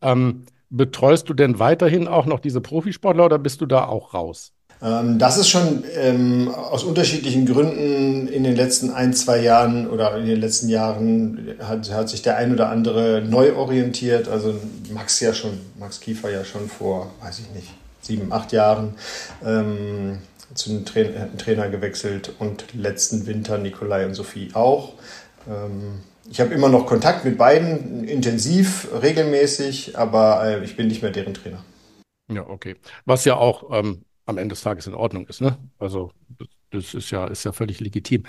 Ähm, 0.00 0.44
betreust 0.70 1.28
du 1.28 1.34
denn 1.34 1.58
weiterhin 1.58 2.08
auch 2.08 2.26
noch 2.26 2.40
diese 2.40 2.60
Profisportler 2.60 3.24
oder 3.26 3.38
bist 3.38 3.60
du 3.60 3.66
da 3.66 3.86
auch 3.86 4.14
raus? 4.14 4.52
Ähm, 4.82 5.18
das 5.18 5.38
ist 5.38 5.48
schon 5.48 5.84
ähm, 5.96 6.48
aus 6.48 6.84
unterschiedlichen 6.84 7.46
Gründen 7.46 8.28
in 8.28 8.44
den 8.44 8.56
letzten 8.56 8.90
ein, 8.90 9.14
zwei 9.14 9.40
Jahren 9.40 9.88
oder 9.88 10.16
in 10.16 10.26
den 10.26 10.40
letzten 10.40 10.68
Jahren 10.68 11.56
hat, 11.60 11.90
hat 11.92 12.08
sich 12.08 12.22
der 12.22 12.36
ein 12.36 12.52
oder 12.52 12.68
andere 12.68 13.22
neu 13.26 13.54
orientiert. 13.54 14.28
Also 14.28 14.54
Max 14.92 15.20
ja 15.20 15.32
schon, 15.32 15.60
Max 15.78 16.00
Kiefer 16.00 16.30
ja 16.30 16.44
schon 16.44 16.68
vor, 16.68 17.10
weiß 17.22 17.40
ich 17.40 17.50
nicht, 17.54 17.72
sieben, 18.02 18.32
acht 18.32 18.52
Jahren. 18.52 18.94
Ähm, 19.44 20.18
zu 20.54 20.70
einem 20.70 20.84
Trainer, 20.84 21.36
Trainer 21.36 21.68
gewechselt 21.68 22.32
und 22.38 22.74
letzten 22.74 23.26
Winter 23.26 23.58
Nikolai 23.58 24.06
und 24.06 24.14
Sophie 24.14 24.50
auch. 24.54 24.94
Ähm, 25.48 26.00
ich 26.30 26.40
habe 26.40 26.54
immer 26.54 26.68
noch 26.68 26.86
Kontakt 26.86 27.24
mit 27.24 27.36
beiden, 27.36 28.04
intensiv, 28.04 28.88
regelmäßig, 29.00 29.98
aber 29.98 30.44
äh, 30.44 30.64
ich 30.64 30.76
bin 30.76 30.88
nicht 30.88 31.02
mehr 31.02 31.10
deren 31.10 31.34
Trainer. 31.34 31.64
Ja, 32.32 32.48
okay. 32.48 32.76
Was 33.04 33.24
ja 33.24 33.36
auch 33.36 33.70
ähm, 33.72 34.04
am 34.26 34.38
Ende 34.38 34.54
des 34.54 34.62
Tages 34.62 34.86
in 34.86 34.94
Ordnung 34.94 35.26
ist, 35.26 35.40
ne? 35.40 35.58
Also 35.78 36.12
das 36.70 36.94
ist 36.94 37.10
ja, 37.10 37.26
ist 37.26 37.44
ja 37.44 37.52
völlig 37.52 37.80
legitim. 37.80 38.24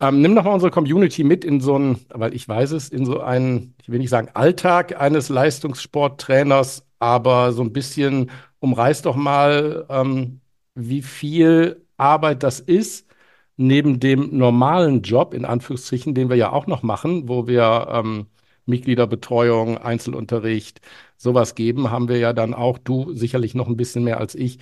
Ähm, 0.00 0.20
nimm 0.20 0.34
doch 0.34 0.44
mal 0.44 0.52
unsere 0.52 0.70
Community 0.70 1.24
mit 1.24 1.44
in 1.44 1.60
so 1.60 1.76
einen, 1.76 2.04
weil 2.10 2.34
ich 2.34 2.46
weiß 2.46 2.72
es, 2.72 2.90
in 2.90 3.06
so 3.06 3.20
einen, 3.20 3.74
ich 3.80 3.88
will 3.88 3.98
nicht 3.98 4.10
sagen 4.10 4.28
Alltag 4.34 5.00
eines 5.00 5.30
Leistungssporttrainers, 5.30 6.84
aber 6.98 7.52
so 7.52 7.62
ein 7.62 7.72
bisschen 7.72 8.30
umreißt 8.60 9.06
doch 9.06 9.16
mal, 9.16 9.86
ähm, 9.88 10.40
wie 10.76 11.02
viel 11.02 11.86
Arbeit 11.96 12.42
das 12.42 12.60
ist, 12.60 13.08
neben 13.56 14.00
dem 14.00 14.36
normalen 14.36 15.02
Job, 15.02 15.34
in 15.34 15.44
Anführungsstrichen, 15.44 16.14
den 16.14 16.28
wir 16.28 16.36
ja 16.36 16.52
auch 16.52 16.66
noch 16.66 16.82
machen, 16.82 17.28
wo 17.28 17.46
wir 17.46 17.88
ähm, 17.90 18.26
Mitgliederbetreuung, 18.66 19.78
Einzelunterricht, 19.78 20.80
sowas 21.16 21.54
geben, 21.54 21.90
haben 21.90 22.08
wir 22.08 22.18
ja 22.18 22.32
dann 22.32 22.54
auch, 22.54 22.78
du 22.78 23.12
sicherlich 23.14 23.54
noch 23.54 23.68
ein 23.68 23.76
bisschen 23.76 24.04
mehr 24.04 24.18
als 24.20 24.34
ich, 24.34 24.58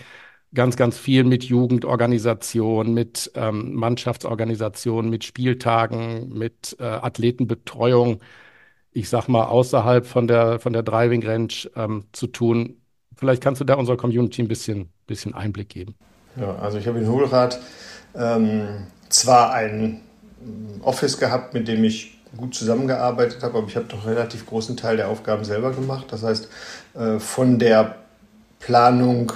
ganz, 0.55 0.77
ganz 0.77 0.99
viel 0.99 1.25
mit 1.25 1.45
Jugendorganisation, 1.45 2.95
mit 2.95 3.33
ähm, 3.35 3.75
Mannschaftsorganisation, 3.75 5.11
mit 5.11 5.25
Spieltagen, 5.25 6.29
mit 6.31 6.77
äh, 6.79 6.85
Athletenbetreuung, 6.85 8.21
ich 8.93 9.09
sag 9.09 9.29
mal, 9.29 9.47
außerhalb 9.47 10.07
von 10.07 10.29
der, 10.29 10.61
von 10.61 10.73
der 10.73 10.83
Driving 10.83 11.25
Range 11.27 11.53
ähm, 11.77 12.07
zu 12.13 12.29
tun. 12.29 12.81
Vielleicht 13.17 13.43
kannst 13.43 13.61
du 13.61 13.65
da 13.65 13.75
unserer 13.75 13.97
Community 13.97 14.43
ein 14.43 14.49
bisschen, 14.49 14.89
bisschen 15.07 15.35
Einblick 15.35 15.69
geben. 15.69 15.95
Ja, 16.37 16.57
also 16.57 16.79
ich 16.79 16.87
habe 16.87 16.99
in 16.99 17.09
Hohlrad 17.09 17.61
ähm, 18.15 18.87
zwar 19.09 19.53
ein 19.53 20.01
Office 20.83 21.19
gehabt, 21.19 21.55
mit 21.55 21.69
dem 21.69 21.85
ich 21.85 22.19
gut 22.37 22.55
zusammengearbeitet 22.55 23.43
habe, 23.43 23.59
aber 23.59 23.69
ich 23.69 23.77
habe 23.77 23.87
doch 23.87 24.07
relativ 24.07 24.47
großen 24.47 24.77
Teil 24.77 24.97
der 24.97 25.09
Aufgaben 25.09 25.45
selber 25.45 25.73
gemacht. 25.73 26.07
Das 26.11 26.23
heißt, 26.23 26.49
äh, 26.95 27.19
von 27.19 27.59
der 27.59 27.97
Planung 28.59 29.33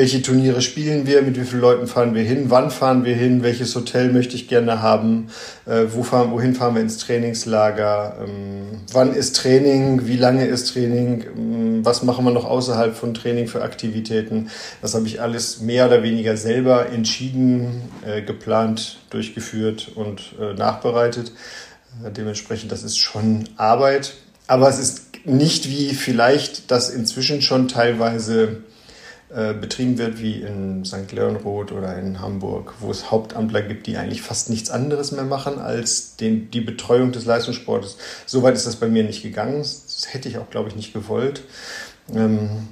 welche 0.00 0.22
Turniere 0.22 0.62
spielen 0.62 1.06
wir, 1.06 1.20
mit 1.20 1.38
wie 1.38 1.44
vielen 1.44 1.60
Leuten 1.60 1.86
fahren 1.86 2.14
wir 2.14 2.22
hin, 2.22 2.46
wann 2.48 2.70
fahren 2.70 3.04
wir 3.04 3.14
hin, 3.14 3.42
welches 3.42 3.74
Hotel 3.74 4.10
möchte 4.10 4.34
ich 4.34 4.48
gerne 4.48 4.80
haben, 4.80 5.28
äh, 5.66 5.84
wo 5.90 6.02
fahren, 6.02 6.30
wohin 6.30 6.54
fahren 6.54 6.74
wir 6.74 6.80
ins 6.80 6.96
Trainingslager, 6.96 8.16
ähm, 8.24 8.80
wann 8.94 9.12
ist 9.12 9.36
Training, 9.36 10.06
wie 10.06 10.16
lange 10.16 10.46
ist 10.46 10.72
Training, 10.72 11.26
ähm, 11.36 11.84
was 11.84 12.02
machen 12.02 12.24
wir 12.24 12.30
noch 12.30 12.46
außerhalb 12.46 12.96
von 12.96 13.12
Training 13.12 13.46
für 13.46 13.60
Aktivitäten. 13.60 14.48
Das 14.80 14.94
habe 14.94 15.06
ich 15.06 15.20
alles 15.20 15.60
mehr 15.60 15.84
oder 15.84 16.02
weniger 16.02 16.38
selber 16.38 16.88
entschieden, 16.88 17.82
äh, 18.06 18.22
geplant, 18.22 19.00
durchgeführt 19.10 19.92
und 19.96 20.34
äh, 20.40 20.54
nachbereitet. 20.54 21.32
Äh, 22.02 22.10
dementsprechend, 22.10 22.72
das 22.72 22.84
ist 22.84 22.96
schon 22.96 23.50
Arbeit, 23.58 24.14
aber 24.46 24.66
es 24.70 24.78
ist 24.78 25.26
nicht 25.26 25.68
wie 25.68 25.92
vielleicht 25.92 26.70
das 26.70 26.88
inzwischen 26.88 27.42
schon 27.42 27.68
teilweise 27.68 28.62
äh, 29.34 29.54
betrieben 29.54 29.96
wird, 29.98 30.20
wie 30.20 30.42
in 30.42 30.84
St. 30.84 31.12
Leonroth 31.12 31.70
oder 31.72 31.96
in 31.96 32.20
Hamburg, 32.20 32.74
wo 32.80 32.90
es 32.90 33.10
Hauptamtler 33.10 33.62
gibt, 33.62 33.86
die 33.86 33.96
eigentlich 33.96 34.22
fast 34.22 34.50
nichts 34.50 34.70
anderes 34.70 35.12
mehr 35.12 35.24
machen 35.24 35.58
als 35.58 36.16
den, 36.16 36.50
die 36.50 36.60
Betreuung 36.60 37.12
des 37.12 37.26
Leistungssportes. 37.26 37.96
Soweit 38.26 38.54
ist 38.54 38.66
das 38.66 38.76
bei 38.76 38.88
mir 38.88 39.04
nicht 39.04 39.22
gegangen. 39.22 39.58
Das 39.58 40.08
hätte 40.10 40.28
ich 40.28 40.38
auch, 40.38 40.50
glaube 40.50 40.68
ich, 40.68 40.76
nicht 40.76 40.92
gewollt. 40.92 41.42
Ähm, 42.12 42.68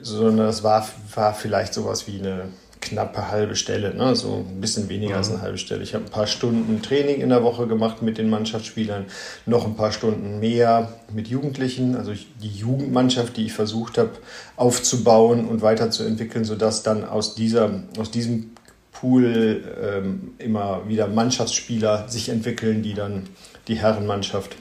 sondern 0.00 0.48
es 0.48 0.62
war, 0.62 0.88
war 1.14 1.34
vielleicht 1.34 1.74
sowas 1.74 2.06
wie 2.06 2.20
eine 2.20 2.48
knappe 2.86 3.30
halbe 3.30 3.56
Stelle, 3.56 3.94
ne? 3.94 4.14
so 4.14 4.44
ein 4.48 4.60
bisschen 4.60 4.88
weniger 4.88 5.12
mhm. 5.12 5.18
als 5.18 5.30
eine 5.30 5.42
halbe 5.42 5.58
Stelle. 5.58 5.82
Ich 5.82 5.94
habe 5.94 6.04
ein 6.04 6.10
paar 6.10 6.26
Stunden 6.26 6.82
Training 6.82 7.20
in 7.20 7.28
der 7.28 7.42
Woche 7.42 7.66
gemacht 7.66 8.02
mit 8.02 8.18
den 8.18 8.30
Mannschaftsspielern, 8.30 9.06
noch 9.44 9.64
ein 9.66 9.74
paar 9.74 9.92
Stunden 9.92 10.40
mehr 10.40 10.92
mit 11.12 11.28
Jugendlichen, 11.28 11.96
also 11.96 12.12
die 12.12 12.48
Jugendmannschaft, 12.48 13.36
die 13.36 13.46
ich 13.46 13.52
versucht 13.52 13.98
habe 13.98 14.12
aufzubauen 14.56 15.46
und 15.46 15.62
weiterzuentwickeln, 15.62 16.44
sodass 16.44 16.82
dann 16.82 17.04
aus, 17.04 17.34
dieser, 17.34 17.82
aus 17.98 18.10
diesem 18.10 18.52
Pool 18.92 19.62
ähm, 19.82 20.34
immer 20.38 20.88
wieder 20.88 21.06
Mannschaftsspieler 21.06 22.08
sich 22.08 22.28
entwickeln, 22.28 22.82
die 22.82 22.94
dann 22.94 23.28
die 23.68 23.74
Herrenmannschaft 23.74 24.56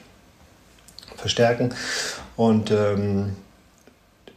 verstärken. 1.16 1.74
Und 2.36 2.72
ähm, 2.72 3.36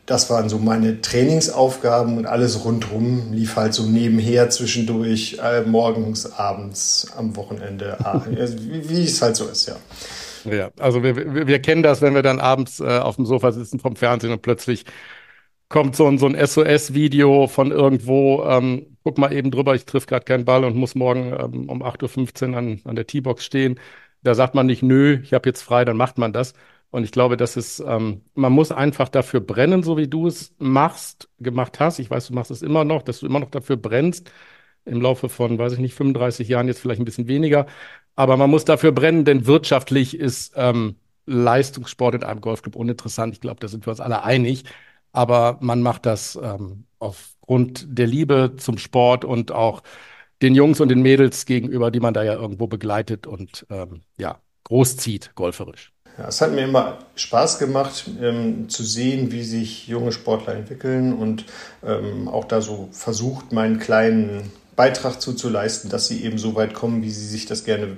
das 0.09 0.31
waren 0.31 0.49
so 0.49 0.59
meine 0.59 1.03
Trainingsaufgaben 1.03 2.17
und 2.17 2.25
alles 2.25 2.65
rundherum 2.65 3.31
lief 3.31 3.57
halt 3.57 3.75
so 3.75 3.83
nebenher 3.83 4.49
zwischendurch, 4.49 5.39
äh, 5.43 5.61
morgens, 5.63 6.33
abends, 6.33 7.13
am 7.15 7.37
Wochenende, 7.37 7.99
wie, 8.27 8.89
wie 8.89 9.05
es 9.05 9.21
halt 9.21 9.37
so 9.37 9.47
ist, 9.47 9.69
ja. 9.69 9.77
Ja, 10.45 10.71
also 10.79 11.03
wir, 11.03 11.47
wir 11.47 11.59
kennen 11.61 11.83
das, 11.83 12.01
wenn 12.01 12.15
wir 12.15 12.23
dann 12.23 12.41
abends 12.41 12.81
äh, 12.81 12.99
auf 12.99 13.17
dem 13.17 13.27
Sofa 13.27 13.53
sitzen 13.53 13.81
vom 13.81 13.97
Fernsehen 13.97 14.33
und 14.33 14.41
plötzlich 14.41 14.87
kommt 15.69 15.95
so 15.95 16.07
ein, 16.07 16.17
so 16.17 16.27
ein 16.27 16.35
SOS-Video 16.47 17.47
von 17.47 17.71
irgendwo, 17.71 18.45
ähm, 18.45 18.97
guck 19.05 19.19
mal 19.19 19.31
eben 19.35 19.51
drüber, 19.51 19.75
ich 19.75 19.85
triff 19.85 20.07
gerade 20.07 20.25
keinen 20.25 20.47
Ball 20.47 20.65
und 20.65 20.75
muss 20.75 20.95
morgen 20.95 21.35
ähm, 21.39 21.69
um 21.69 21.83
8.15 21.83 22.53
Uhr 22.53 22.57
an, 22.57 22.81
an 22.85 22.97
der 22.97 23.07
T-Box 23.07 23.45
stehen. 23.45 23.79
Da 24.23 24.35
sagt 24.35 24.55
man 24.55 24.65
nicht, 24.67 24.83
nö, 24.83 25.19
ich 25.23 25.35
habe 25.35 25.49
jetzt 25.49 25.61
frei, 25.63 25.85
dann 25.85 25.99
macht 25.99 26.17
man 26.17 26.33
das. 26.33 26.55
Und 26.91 27.05
ich 27.05 27.13
glaube, 27.13 27.37
das 27.37 27.57
ist, 27.57 27.81
ähm, 27.81 28.23
man 28.35 28.53
muss 28.53 28.73
einfach 28.73 29.09
dafür 29.09 29.41
brennen, 29.41 29.83
so 29.83 29.97
wie 29.99 30.09
du 30.09 30.27
es 30.27 30.55
machst, 30.59 31.29
gemacht 31.39 31.81
hast. 31.81 31.99
Ich 31.99 32.11
weiß, 32.11 32.29
du 32.29 32.35
machst 32.35 32.51
es 32.51 32.63
immer 32.63 32.85
noch, 32.85 33.03
dass 33.03 33.21
du 33.21 33.27
immer 33.27 33.41
noch 33.41 33.51
dafür 33.51 33.77
brennst. 33.77 34.31
Im 34.85 35.03
Laufe 35.03 35.29
von, 35.29 35.59
weiß 35.59 35.75
ich 35.75 35.81
nicht, 35.81 35.95
35 35.95 36.49
Jahren 36.49 36.67
jetzt 36.67 36.81
vielleicht 36.81 37.01
ein 37.01 37.05
bisschen 37.05 37.29
weniger. 37.29 37.67
Aber 38.17 38.37
man 38.39 38.51
muss 38.51 38.65
dafür 38.65 38.93
brennen, 38.93 39.25
denn 39.25 39.47
wirtschaftlich 39.47 40.19
ist 40.19 40.55
ähm, 40.57 40.97
Leistungssport 41.27 42.15
in 42.15 42.25
einem 42.25 42.41
Golfclub 42.41 42.75
uninteressant. 42.75 43.35
Ich 43.35 43.41
glaube, 43.41 43.61
da 43.61 43.69
sind 43.69 43.87
wir 43.87 43.91
uns 43.91 44.01
alle 44.01 44.25
einig. 44.25 44.65
Aber 45.13 45.59
man 45.61 45.83
macht 45.83 46.07
das 46.07 46.39
ähm, 46.43 46.85
aufgrund 46.99 47.87
der 47.89 48.07
Liebe 48.07 48.55
zum 48.57 48.79
Sport 48.79 49.25
und 49.25 49.53
auch 49.53 49.83
den 50.43 50.55
Jungs 50.55 50.81
und 50.81 50.89
den 50.89 51.03
Mädels 51.03 51.47
gegenüber, 51.47 51.91
die 51.91 52.01
man 52.01 52.15
da 52.15 52.23
ja 52.23 52.35
irgendwo 52.35 52.67
begleitet 52.67 53.27
und 53.27 53.67
ähm, 53.71 54.03
ja, 54.19 54.41
großzieht, 54.65 55.33
golferisch. 55.35 55.93
Ja, 56.19 56.27
es 56.29 56.41
hat 56.41 56.53
mir 56.53 56.65
immer 56.65 56.99
Spaß 57.15 57.61
gemacht, 57.61 58.11
ähm, 58.21 58.69
zu 58.69 58.83
sehen, 58.83 59.31
wie 59.31 59.45
sich 59.45 59.87
junge 59.87 60.11
Sportler 60.11 60.55
entwickeln 60.55 61.13
und 61.13 61.45
ähm, 61.87 62.27
auch 62.27 62.45
da 62.45 62.61
so 62.61 62.89
versucht, 62.91 63.53
meinen 63.53 63.79
kleinen 63.79 64.51
Beitrag 64.75 65.21
zuzuleisten, 65.21 65.91
dass 65.91 66.09
sie 66.09 66.25
eben 66.25 66.39
so 66.39 66.57
weit 66.57 66.75
kommen, 66.75 67.03
wie 67.03 67.11
sie 67.11 67.27
sich 67.27 67.47
das 67.47 67.65
gerne 67.65 67.97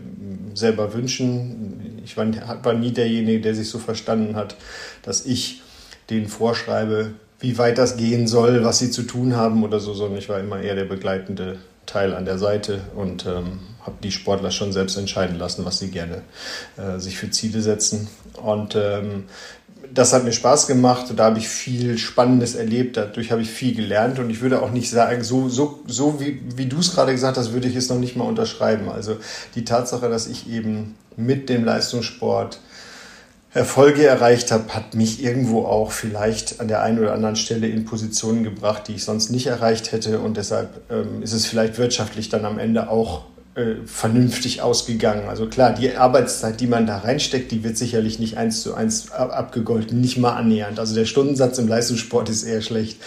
selber 0.55 0.93
wünschen. 0.93 2.01
Ich 2.05 2.17
war, 2.17 2.27
war 2.63 2.75
nie 2.75 2.93
derjenige, 2.93 3.41
der 3.41 3.55
sich 3.55 3.71
so 3.71 3.79
verstanden 3.79 4.37
hat, 4.37 4.57
dass 5.03 5.25
ich 5.25 5.63
denen 6.11 6.29
vorschreibe, 6.29 7.13
wie 7.39 7.57
weit 7.57 7.79
das 7.79 7.97
gehen 7.97 8.27
soll, 8.27 8.65
was 8.65 8.79
sie 8.79 8.91
zu 8.91 9.03
tun 9.03 9.37
haben 9.37 9.65
oder 9.65 9.81
so, 9.81 9.95
sondern 9.95 10.19
ich 10.19 10.29
war 10.29 10.41
immer 10.41 10.61
eher 10.61 10.75
der 10.75 10.85
begleitende 10.85 11.59
Teil 11.87 12.15
an 12.15 12.25
der 12.27 12.39
Seite 12.39 12.81
und 12.95 13.25
ähm, 13.27 13.61
habe 13.91 14.03
die 14.03 14.13
Sportler 14.13 14.51
schon 14.51 14.73
selbst 14.73 14.97
entscheiden 14.97 15.39
lassen, 15.39 15.65
was 15.65 15.79
sie 15.79 15.91
gerne 15.91 16.23
äh, 16.77 16.99
sich 16.99 17.19
für 17.19 17.31
Ziele 17.31 17.61
setzen. 17.61 18.09
Und 18.43 18.77
ähm, 18.77 19.25
das 19.93 20.13
hat 20.13 20.25
mir 20.25 20.33
Spaß 20.33 20.67
gemacht. 20.67 21.07
Da 21.17 21.25
habe 21.25 21.39
ich 21.39 21.49
viel 21.49 21.99
Spannendes 21.99 22.55
erlebt. 22.55 22.97
Dadurch 22.97 23.33
habe 23.33 23.43
ich 23.43 23.51
viel 23.51 23.75
gelernt. 23.75 24.19
Und 24.19 24.31
ich 24.31 24.41
würde 24.41 24.63
auch 24.63 24.71
nicht 24.71 24.91
sagen, 24.91 25.25
so, 25.25 25.49
so, 25.49 25.81
so 25.87 26.21
wie, 26.21 26.41
wie 26.57 26.67
du 26.67 26.79
es 26.79 26.95
gerade 26.95 27.13
gesagt 27.13 27.37
hast, 27.37 27.53
würde 27.53 27.69
ich 27.69 27.77
es 27.77 27.89
noch 27.89 27.99
nicht 27.99 28.17
mal 28.17 28.25
unterschreiben. 28.25 28.89
Also 28.89 29.17
die 29.55 29.65
Tatsache, 29.65 30.09
dass 30.09 30.27
ich 30.27 30.49
eben 30.49 30.95
mit 31.17 31.49
dem 31.49 31.65
Leistungssport 31.65 32.61
Erfolge 33.53 34.07
erreicht 34.07 34.53
habe, 34.53 34.73
hat 34.75 34.95
mich 34.95 35.25
irgendwo 35.25 35.65
auch 35.65 35.91
vielleicht 35.91 36.61
an 36.61 36.69
der 36.69 36.83
einen 36.83 37.01
oder 37.01 37.13
anderen 37.13 37.35
Stelle 37.35 37.67
in 37.67 37.85
Positionen 37.85 38.45
gebracht, 38.45 38.87
die 38.87 38.95
ich 38.95 39.05
sonst 39.05 39.31
nicht 39.31 39.49
erreicht 39.49 39.91
hätte. 39.91 40.21
Und 40.21 40.37
deshalb 40.37 40.83
ähm, 40.89 41.21
ist 41.21 41.33
es 41.33 41.47
vielleicht 41.47 41.77
wirtschaftlich 41.77 42.29
dann 42.29 42.45
am 42.45 42.61
Ende 42.61 42.89
auch 42.89 43.25
äh, 43.55 43.85
vernünftig 43.85 44.63
ausgegangen. 44.63 45.29
Also 45.29 45.47
klar, 45.47 45.75
die 45.75 45.97
Arbeitszeit, 45.97 46.61
die 46.61 46.67
man 46.67 46.87
da 46.87 46.99
reinsteckt, 46.99 47.51
die 47.51 47.65
wird 47.65 47.77
sicherlich 47.77 48.19
nicht 48.19 48.37
eins 48.37 48.63
zu 48.63 48.75
eins 48.75 49.11
abgegolten, 49.11 50.01
nicht 50.01 50.19
mal 50.19 50.35
annähernd. 50.35 50.79
Also 50.79 50.95
der 50.95 51.05
Stundensatz 51.05 51.59
im 51.59 51.67
Leistungssport 51.67 52.29
ist 52.29 52.45
eher 52.45 52.63
schlecht. 52.63 52.99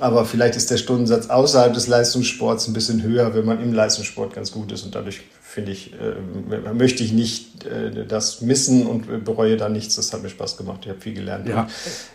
Aber 0.00 0.24
vielleicht 0.24 0.56
ist 0.56 0.70
der 0.70 0.78
Stundensatz 0.78 1.28
außerhalb 1.28 1.74
des 1.74 1.86
Leistungssports 1.86 2.66
ein 2.68 2.72
bisschen 2.72 3.02
höher, 3.02 3.34
wenn 3.34 3.44
man 3.44 3.62
im 3.62 3.72
Leistungssport 3.72 4.34
ganz 4.34 4.52
gut 4.52 4.72
ist. 4.72 4.84
Und 4.84 4.94
dadurch 4.94 5.20
finde 5.50 5.72
ich, 5.72 5.92
äh, 5.94 6.72
möchte 6.72 7.02
ich 7.02 7.12
nicht 7.12 7.64
äh, 7.64 8.06
das 8.06 8.40
missen 8.40 8.86
und 8.86 9.24
bereue 9.24 9.56
da 9.56 9.68
nichts. 9.68 9.96
Das 9.96 10.12
hat 10.12 10.22
mir 10.22 10.28
Spaß 10.28 10.56
gemacht. 10.56 10.80
Ich 10.82 10.90
habe 10.90 11.00
viel 11.00 11.14
gelernt. 11.14 11.48
Ja, 11.48 11.66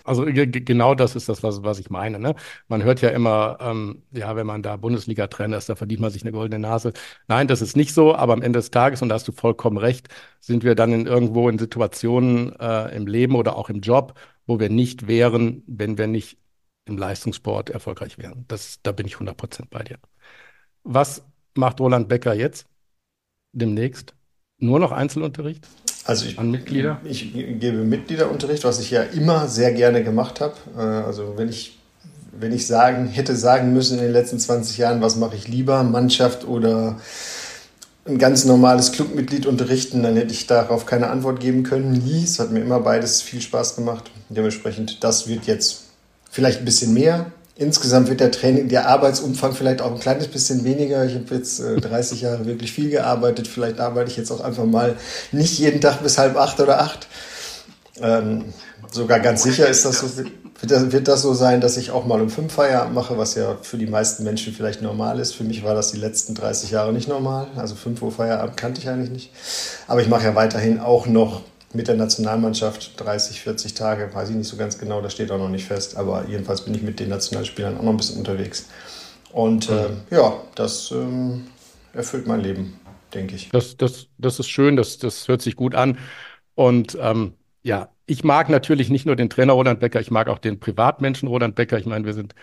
also 0.06 0.26
genau 0.26 0.96
das 0.96 1.16
ist 1.16 1.28
das, 1.28 1.44
was, 1.44 1.62
was 1.62 1.80
ich 1.80 1.90
meine. 1.90 2.18
Ne? 2.18 2.36
Man 2.70 2.84
hört 2.84 3.02
ja 3.02 3.10
immer, 3.10 3.58
ähm, 3.60 4.04
ja, 4.12 4.36
wenn 4.38 4.48
man 4.48 4.64
da 4.64 4.78
Bundesliga-Trainer 4.78 5.58
ist, 5.58 5.68
da 5.68 5.76
verdient 5.76 6.00
man 6.00 6.12
sich 6.12 6.24
eine 6.24 6.32
goldene 6.32 6.60
Nase. 6.60 6.94
Nein, 7.28 7.48
das 7.48 7.62
ist 7.62 7.76
nicht 7.76 7.94
so, 7.94 8.16
aber 8.16 8.34
am 8.34 8.42
Ende 8.42 8.60
des 8.60 8.72
Tages, 8.72 9.02
und 9.02 9.10
da 9.10 9.16
hast 9.16 9.28
du 9.28 9.34
vollkommen 9.34 9.78
recht, 9.78 10.08
sind 10.40 10.64
wir 10.64 10.76
dann 10.76 10.94
in 10.94 11.06
irgendwo 11.06 11.50
in 11.50 11.60
Situationen 11.60 12.58
äh, 12.60 12.96
im 12.96 13.06
Leben 13.06 13.36
oder 13.36 13.58
auch 13.58 13.70
im 13.70 13.82
Job, 13.82 14.14
wo 14.48 14.60
wir 14.60 14.70
nicht 14.70 15.08
wären, 15.08 15.64
wenn 15.68 15.98
wir 15.98 16.08
nicht 16.08 16.38
im 16.86 16.98
Leistungssport 16.98 17.70
erfolgreich 17.70 18.18
wären. 18.18 18.46
Das, 18.48 18.80
da 18.84 18.92
bin 18.92 19.08
ich 19.08 19.16
100 19.16 19.36
Prozent 19.36 19.70
bei 19.70 19.84
dir. 19.84 19.98
Was 20.84 21.24
macht 21.56 21.80
Roland 21.80 22.08
Becker 22.08 22.34
jetzt? 22.34 22.66
Demnächst? 23.52 24.14
Nur 24.58 24.80
noch 24.80 24.92
Einzelunterricht? 24.92 25.68
Also 26.06 26.28
ich, 26.28 26.38
an 26.38 26.52
Mitglieder? 26.52 27.02
ich 27.04 27.34
gebe 27.34 27.78
Mitgliederunterricht, 27.84 28.64
was 28.64 28.80
ich 28.80 28.92
ja 28.92 29.02
immer 29.02 29.48
sehr 29.48 29.74
gerne 29.74 30.04
gemacht 30.04 30.40
habe. 30.40 30.56
Äh, 30.78 30.80
also 30.80 31.34
wenn 31.36 31.50
ich, 31.50 31.80
wenn 32.32 32.54
ich 32.54 32.68
sagen, 32.68 33.08
hätte 33.08 33.36
sagen 33.36 33.74
müssen 33.74 33.98
in 33.98 34.06
den 34.06 34.14
letzten 34.14 34.40
20 34.40 34.78
Jahren, 34.78 35.02
was 35.02 35.16
mache 35.16 35.36
ich 35.36 35.48
lieber, 35.48 35.84
Mannschaft 35.84 36.46
oder 36.46 37.00
ein 38.08 38.20
ganz 38.20 38.46
normales 38.46 38.92
Clubmitglied 38.92 39.48
unterrichten, 39.48 40.04
dann 40.04 40.16
hätte 40.16 40.32
ich 40.32 40.46
darauf 40.46 40.86
keine 40.86 41.10
Antwort 41.10 41.40
geben 41.40 41.64
können. 41.64 41.92
Nie. 41.92 42.24
Es 42.24 42.40
hat 42.40 42.52
mir 42.52 42.60
immer 42.60 42.80
beides 42.80 43.24
viel 43.24 43.42
Spaß 43.42 43.76
gemacht. 43.76 44.12
Dementsprechend, 44.30 45.04
das 45.04 45.28
wird 45.28 45.48
jetzt 45.48 45.85
vielleicht 46.36 46.60
ein 46.60 46.66
bisschen 46.66 46.94
mehr. 46.94 47.28
Insgesamt 47.56 48.10
wird 48.10 48.20
der 48.20 48.30
Training, 48.30 48.68
der 48.68 48.90
Arbeitsumfang 48.90 49.54
vielleicht 49.54 49.82
auch 49.82 49.94
ein 49.94 50.00
kleines 50.02 50.28
bisschen 50.28 50.66
weniger. 50.66 51.06
Ich 51.06 51.16
habe 51.16 51.34
jetzt 51.34 51.62
äh, 51.62 51.80
30 51.80 52.20
Jahre 52.20 52.46
wirklich 52.46 52.74
viel 52.74 52.90
gearbeitet. 52.90 53.48
Vielleicht 53.48 53.80
arbeite 53.80 54.12
ich 54.12 54.18
jetzt 54.18 54.32
auch 54.32 54.42
einfach 54.42 54.66
mal 54.66 54.98
nicht 55.32 55.58
jeden 55.58 55.80
Tag 55.80 56.04
bis 56.04 56.18
halb 56.18 56.36
acht 56.36 56.60
oder 56.60 56.82
acht. 56.82 57.08
Ähm, 58.02 58.54
sogar 58.92 59.22
ganz 59.22 59.44
sicher 59.44 59.70
ist 59.70 59.86
das 59.86 60.00
so, 60.00 60.08
wird 60.92 61.08
das, 61.08 61.22
so 61.22 61.34
sein, 61.34 61.62
dass 61.62 61.78
ich 61.78 61.92
auch 61.92 62.06
mal 62.06 62.20
um 62.20 62.30
fünf 62.30 62.52
Feierabend 62.52 62.94
mache, 62.94 63.18
was 63.18 63.36
ja 63.36 63.56
für 63.62 63.78
die 63.78 63.88
meisten 63.88 64.26
Menschen 64.26 64.54
vielleicht 64.54 64.82
normal 64.82 65.22
ist. 65.22 65.34
Für 65.36 65.46
mich 65.46 65.64
war 65.64 65.74
das 65.74 65.92
die 65.94 66.00
letzten 66.00 66.36
30 66.36 66.72
Jahre 66.72 66.92
nicht 66.92 67.08
normal. 67.08 67.48
Also 67.56 67.76
fünf 67.76 68.02
Uhr 68.02 68.12
Feierabend 68.12 68.58
kannte 68.58 68.82
ich 68.82 68.90
eigentlich 68.90 69.12
nicht. 69.12 69.32
Aber 69.88 70.02
ich 70.02 70.10
mache 70.10 70.26
ja 70.26 70.36
weiterhin 70.36 70.82
auch 70.82 71.08
noch 71.08 71.44
mit 71.76 71.88
der 71.88 71.96
Nationalmannschaft 71.96 73.00
30, 73.00 73.42
40 73.42 73.74
Tage, 73.74 74.10
weiß 74.14 74.30
ich 74.30 74.36
nicht 74.36 74.48
so 74.48 74.58
ganz 74.58 74.78
genau, 74.78 75.02
das 75.02 75.14
steht 75.14 75.32
auch 75.32 75.38
noch 75.38 75.50
nicht 75.50 75.66
fest, 75.66 75.98
aber 75.98 76.26
jedenfalls 76.28 76.62
bin 76.62 76.74
ich 76.74 76.82
mit 76.82 77.00
den 77.00 77.10
Nationalspielern 77.10 77.78
auch 77.78 77.84
noch 77.84 77.92
ein 77.92 77.98
bisschen 77.98 78.18
unterwegs. 78.18 78.70
Und 79.32 79.70
äh, 79.70 79.90
ja, 80.12 80.34
das 80.56 80.92
ähm, 80.92 81.48
erfüllt 81.94 82.28
mein 82.28 82.40
Leben, 82.40 82.80
denke 83.14 83.36
ich. 83.36 83.50
Das, 83.50 83.76
das, 83.78 84.08
das 84.18 84.40
ist 84.40 84.50
schön, 84.50 84.76
das, 84.76 84.98
das 84.98 85.28
hört 85.28 85.42
sich 85.42 85.56
gut 85.56 85.76
an. 85.76 85.98
Und 86.56 86.98
ähm, 87.02 87.34
ja, 87.62 87.90
ich 88.06 88.24
mag 88.24 88.50
natürlich 88.50 88.90
nicht 88.90 89.06
nur 89.06 89.16
den 89.16 89.30
Trainer 89.30 89.54
Roland 89.54 89.80
Becker, 89.80 90.00
ich 90.00 90.12
mag 90.12 90.30
auch 90.30 90.40
den 90.40 90.60
Privatmenschen 90.60 91.28
Roland 91.28 91.56
Becker. 91.56 91.78
Ich 91.78 91.86
meine, 91.86 92.06
wir 92.06 92.14
sind 92.14 92.34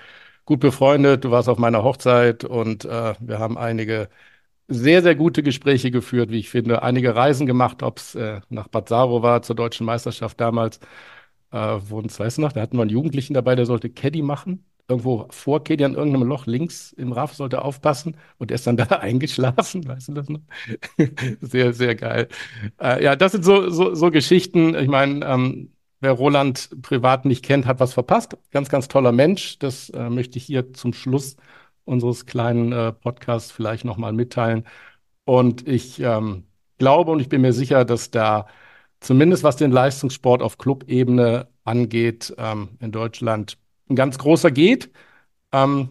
gut 0.44 0.60
befreundet. 0.60 1.24
Du 1.24 1.30
warst 1.30 1.48
auf 1.48 1.58
meiner 1.58 1.82
Hochzeit 1.82 2.44
und 2.44 2.84
äh, 2.84 3.14
wir 3.20 3.38
haben 3.38 3.56
einige 3.56 4.08
sehr, 4.68 5.02
sehr 5.02 5.14
gute 5.14 5.42
Gespräche 5.42 5.90
geführt, 5.90 6.30
wie 6.30 6.38
ich 6.38 6.50
finde. 6.50 6.82
Einige 6.82 7.14
Reisen 7.14 7.46
gemacht, 7.46 7.82
ob 7.82 7.98
es 7.98 8.14
äh, 8.14 8.40
nach 8.48 8.68
Bad 8.68 8.88
Saro 8.88 9.22
war, 9.22 9.42
zur 9.42 9.56
deutschen 9.56 9.86
Meisterschaft 9.86 10.40
damals. 10.40 10.80
Äh, 11.52 11.78
wo 11.88 12.02
weißt 12.02 12.38
du 12.38 12.42
noch, 12.42 12.52
da 12.52 12.62
hatten 12.62 12.76
wir 12.76 12.82
einen 12.82 12.90
Jugendlichen 12.90 13.34
dabei, 13.34 13.54
der 13.54 13.66
sollte 13.66 13.90
Caddy 13.90 14.22
machen. 14.22 14.64
Irgendwo 14.88 15.26
vor 15.30 15.62
Caddy 15.62 15.84
an 15.84 15.94
irgendeinem 15.94 16.28
Loch 16.28 16.46
links 16.46 16.92
im 16.92 17.12
Raff 17.12 17.34
sollte 17.34 17.62
aufpassen 17.62 18.16
und 18.38 18.50
er 18.50 18.56
ist 18.56 18.66
dann 18.66 18.76
da 18.78 18.86
eingeschlafen, 18.86 19.86
weißt 19.86 20.08
du 20.08 20.12
das 20.14 20.28
noch? 20.28 20.40
sehr, 21.40 21.72
sehr 21.72 21.94
geil. 21.94 22.28
Äh, 22.80 23.04
ja, 23.04 23.16
das 23.16 23.32
sind 23.32 23.44
so, 23.44 23.70
so, 23.70 23.94
so 23.94 24.10
Geschichten. 24.10 24.74
Ich 24.74 24.88
meine, 24.88 25.24
ähm, 25.26 25.72
wer 26.00 26.12
Roland 26.12 26.70
privat 26.82 27.24
nicht 27.24 27.44
kennt, 27.44 27.66
hat 27.66 27.80
was 27.80 27.92
verpasst. 27.94 28.36
Ganz, 28.50 28.68
ganz 28.68 28.88
toller 28.88 29.12
Mensch. 29.12 29.58
Das 29.58 29.90
äh, 29.90 30.10
möchte 30.10 30.38
ich 30.38 30.44
hier 30.44 30.72
zum 30.72 30.92
Schluss 30.92 31.36
unseres 31.84 32.26
kleinen 32.26 32.72
äh, 32.72 32.92
Podcasts 32.92 33.50
vielleicht 33.52 33.84
nochmal 33.84 34.12
mitteilen. 34.12 34.64
Und 35.24 35.68
ich 35.68 36.00
ähm, 36.00 36.44
glaube 36.78 37.12
und 37.12 37.20
ich 37.20 37.28
bin 37.28 37.42
mir 37.42 37.52
sicher, 37.52 37.84
dass 37.84 38.10
da 38.10 38.46
zumindest 39.00 39.44
was 39.44 39.56
den 39.56 39.72
Leistungssport 39.72 40.42
auf 40.42 40.58
Clubebene 40.58 41.48
angeht, 41.64 42.34
ähm, 42.38 42.70
in 42.80 42.92
Deutschland 42.92 43.58
ein 43.88 43.96
ganz 43.96 44.18
großer 44.18 44.50
geht. 44.50 44.90
Ähm, 45.52 45.90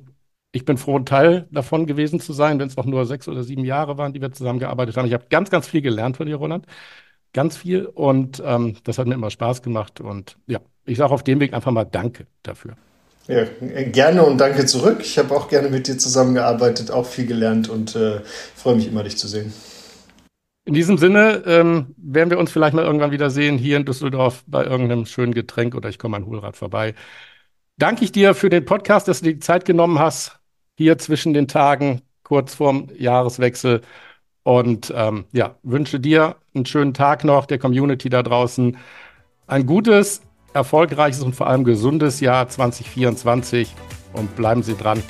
ich 0.51 0.65
bin 0.65 0.77
froh, 0.77 0.97
ein 0.97 1.05
Teil 1.05 1.47
davon 1.51 1.85
gewesen 1.85 2.19
zu 2.19 2.33
sein, 2.33 2.59
wenn 2.59 2.67
es 2.67 2.77
auch 2.77 2.85
nur 2.85 3.05
sechs 3.05 3.27
oder 3.27 3.43
sieben 3.43 3.63
Jahre 3.65 3.97
waren, 3.97 4.13
die 4.13 4.21
wir 4.21 4.31
zusammengearbeitet 4.31 4.97
haben. 4.97 5.07
Ich 5.07 5.13
habe 5.13 5.25
ganz, 5.29 5.49
ganz 5.49 5.67
viel 5.67 5.81
gelernt 5.81 6.17
von 6.17 6.27
dir, 6.27 6.35
Roland. 6.35 6.65
Ganz 7.33 7.57
viel. 7.57 7.85
Und 7.85 8.41
ähm, 8.45 8.77
das 8.83 8.97
hat 8.97 9.07
mir 9.07 9.15
immer 9.15 9.29
Spaß 9.31 9.61
gemacht. 9.61 10.01
Und 10.01 10.37
ja, 10.47 10.59
ich 10.85 10.97
sage 10.97 11.13
auf 11.13 11.23
dem 11.23 11.39
Weg 11.39 11.53
einfach 11.53 11.71
mal 11.71 11.85
Danke 11.85 12.27
dafür. 12.43 12.75
Ja, 13.27 13.45
gerne 13.91 14.23
und 14.23 14.39
danke 14.39 14.65
zurück. 14.65 14.99
Ich 15.01 15.17
habe 15.17 15.35
auch 15.35 15.47
gerne 15.47 15.69
mit 15.69 15.87
dir 15.87 15.97
zusammengearbeitet, 15.97 16.91
auch 16.91 17.05
viel 17.05 17.25
gelernt 17.25 17.69
und 17.69 17.95
äh, 17.95 18.21
freue 18.55 18.75
mich 18.75 18.87
immer, 18.87 19.03
dich 19.03 19.17
zu 19.17 19.27
sehen. 19.27 19.53
In 20.65 20.73
diesem 20.73 20.97
Sinne 20.97 21.43
ähm, 21.45 21.95
werden 21.97 22.29
wir 22.29 22.37
uns 22.37 22.51
vielleicht 22.51 22.75
mal 22.75 22.85
irgendwann 22.85 23.11
wieder 23.11 23.29
sehen 23.29 23.57
hier 23.57 23.77
in 23.77 23.85
Düsseldorf 23.85 24.43
bei 24.47 24.63
irgendeinem 24.63 25.05
schönen 25.05 25.33
Getränk 25.33 25.75
oder 25.75 25.89
ich 25.89 25.97
komme 25.97 26.17
an 26.17 26.25
Hohlrad 26.25 26.55
vorbei. 26.55 26.93
Danke 27.77 28.03
ich 28.03 28.11
dir 28.11 28.35
für 28.35 28.49
den 28.49 28.65
Podcast, 28.65 29.07
dass 29.07 29.19
du 29.19 29.25
dir 29.25 29.33
die 29.33 29.39
Zeit 29.39 29.65
genommen 29.65 29.97
hast, 29.97 30.39
hier 30.75 30.97
zwischen 30.99 31.33
den 31.33 31.47
Tagen, 31.47 32.01
kurz 32.23 32.53
vorm 32.55 32.89
Jahreswechsel. 32.95 33.81
Und 34.43 34.93
ähm, 34.95 35.25
ja, 35.31 35.57
wünsche 35.63 35.99
dir 35.99 36.35
einen 36.53 36.65
schönen 36.65 36.93
Tag 36.93 37.23
noch, 37.23 37.45
der 37.45 37.59
Community 37.59 38.09
da 38.09 38.23
draußen. 38.23 38.77
Ein 39.47 39.65
gutes, 39.65 40.21
erfolgreiches 40.53 41.21
und 41.21 41.35
vor 41.35 41.47
allem 41.47 41.63
gesundes 41.63 42.19
Jahr 42.19 42.47
2024 42.47 43.73
und 44.13 44.35
bleiben 44.35 44.63
Sie 44.63 44.75
dran. 44.75 45.01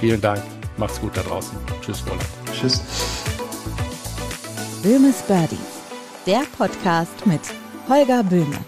Vielen 0.00 0.20
Dank. 0.20 0.42
Macht's 0.76 1.00
gut 1.00 1.16
da 1.16 1.22
draußen. 1.22 1.56
Tschüss, 1.82 2.02
Roland. 2.06 2.24
Tschüss. 2.52 2.82
Böhmes 4.82 5.22
Birdies, 5.22 5.58
der 6.26 6.42
Podcast 6.56 7.26
mit 7.26 7.40
Holger 7.88 8.22
Böhme. 8.22 8.58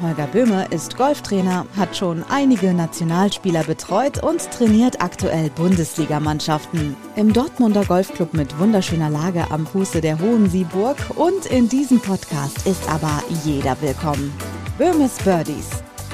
Holger 0.00 0.28
Böhme 0.28 0.66
ist 0.70 0.96
Golftrainer, 0.96 1.66
hat 1.76 1.96
schon 1.96 2.24
einige 2.30 2.72
Nationalspieler 2.72 3.64
betreut 3.64 4.22
und 4.22 4.48
trainiert 4.50 5.02
aktuell 5.02 5.50
Bundesligamannschaften. 5.50 6.96
Im 7.16 7.32
Dortmunder 7.32 7.84
Golfclub 7.84 8.32
mit 8.32 8.58
wunderschöner 8.58 9.10
Lage 9.10 9.50
am 9.50 9.66
Fuße 9.66 10.00
der 10.00 10.20
Hohen 10.20 10.48
Sieburg 10.48 10.96
und 11.16 11.46
in 11.46 11.68
diesem 11.68 12.00
Podcast 12.00 12.64
ist 12.66 12.88
aber 12.88 13.22
jeder 13.44 13.76
willkommen. 13.82 14.32
Böhmes 14.78 15.18
Birdies. 15.24 15.70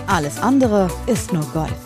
Alles 0.07 0.39
andere 0.39 0.89
ist 1.07 1.35
nur 1.35 1.45
Golf. 1.53 1.84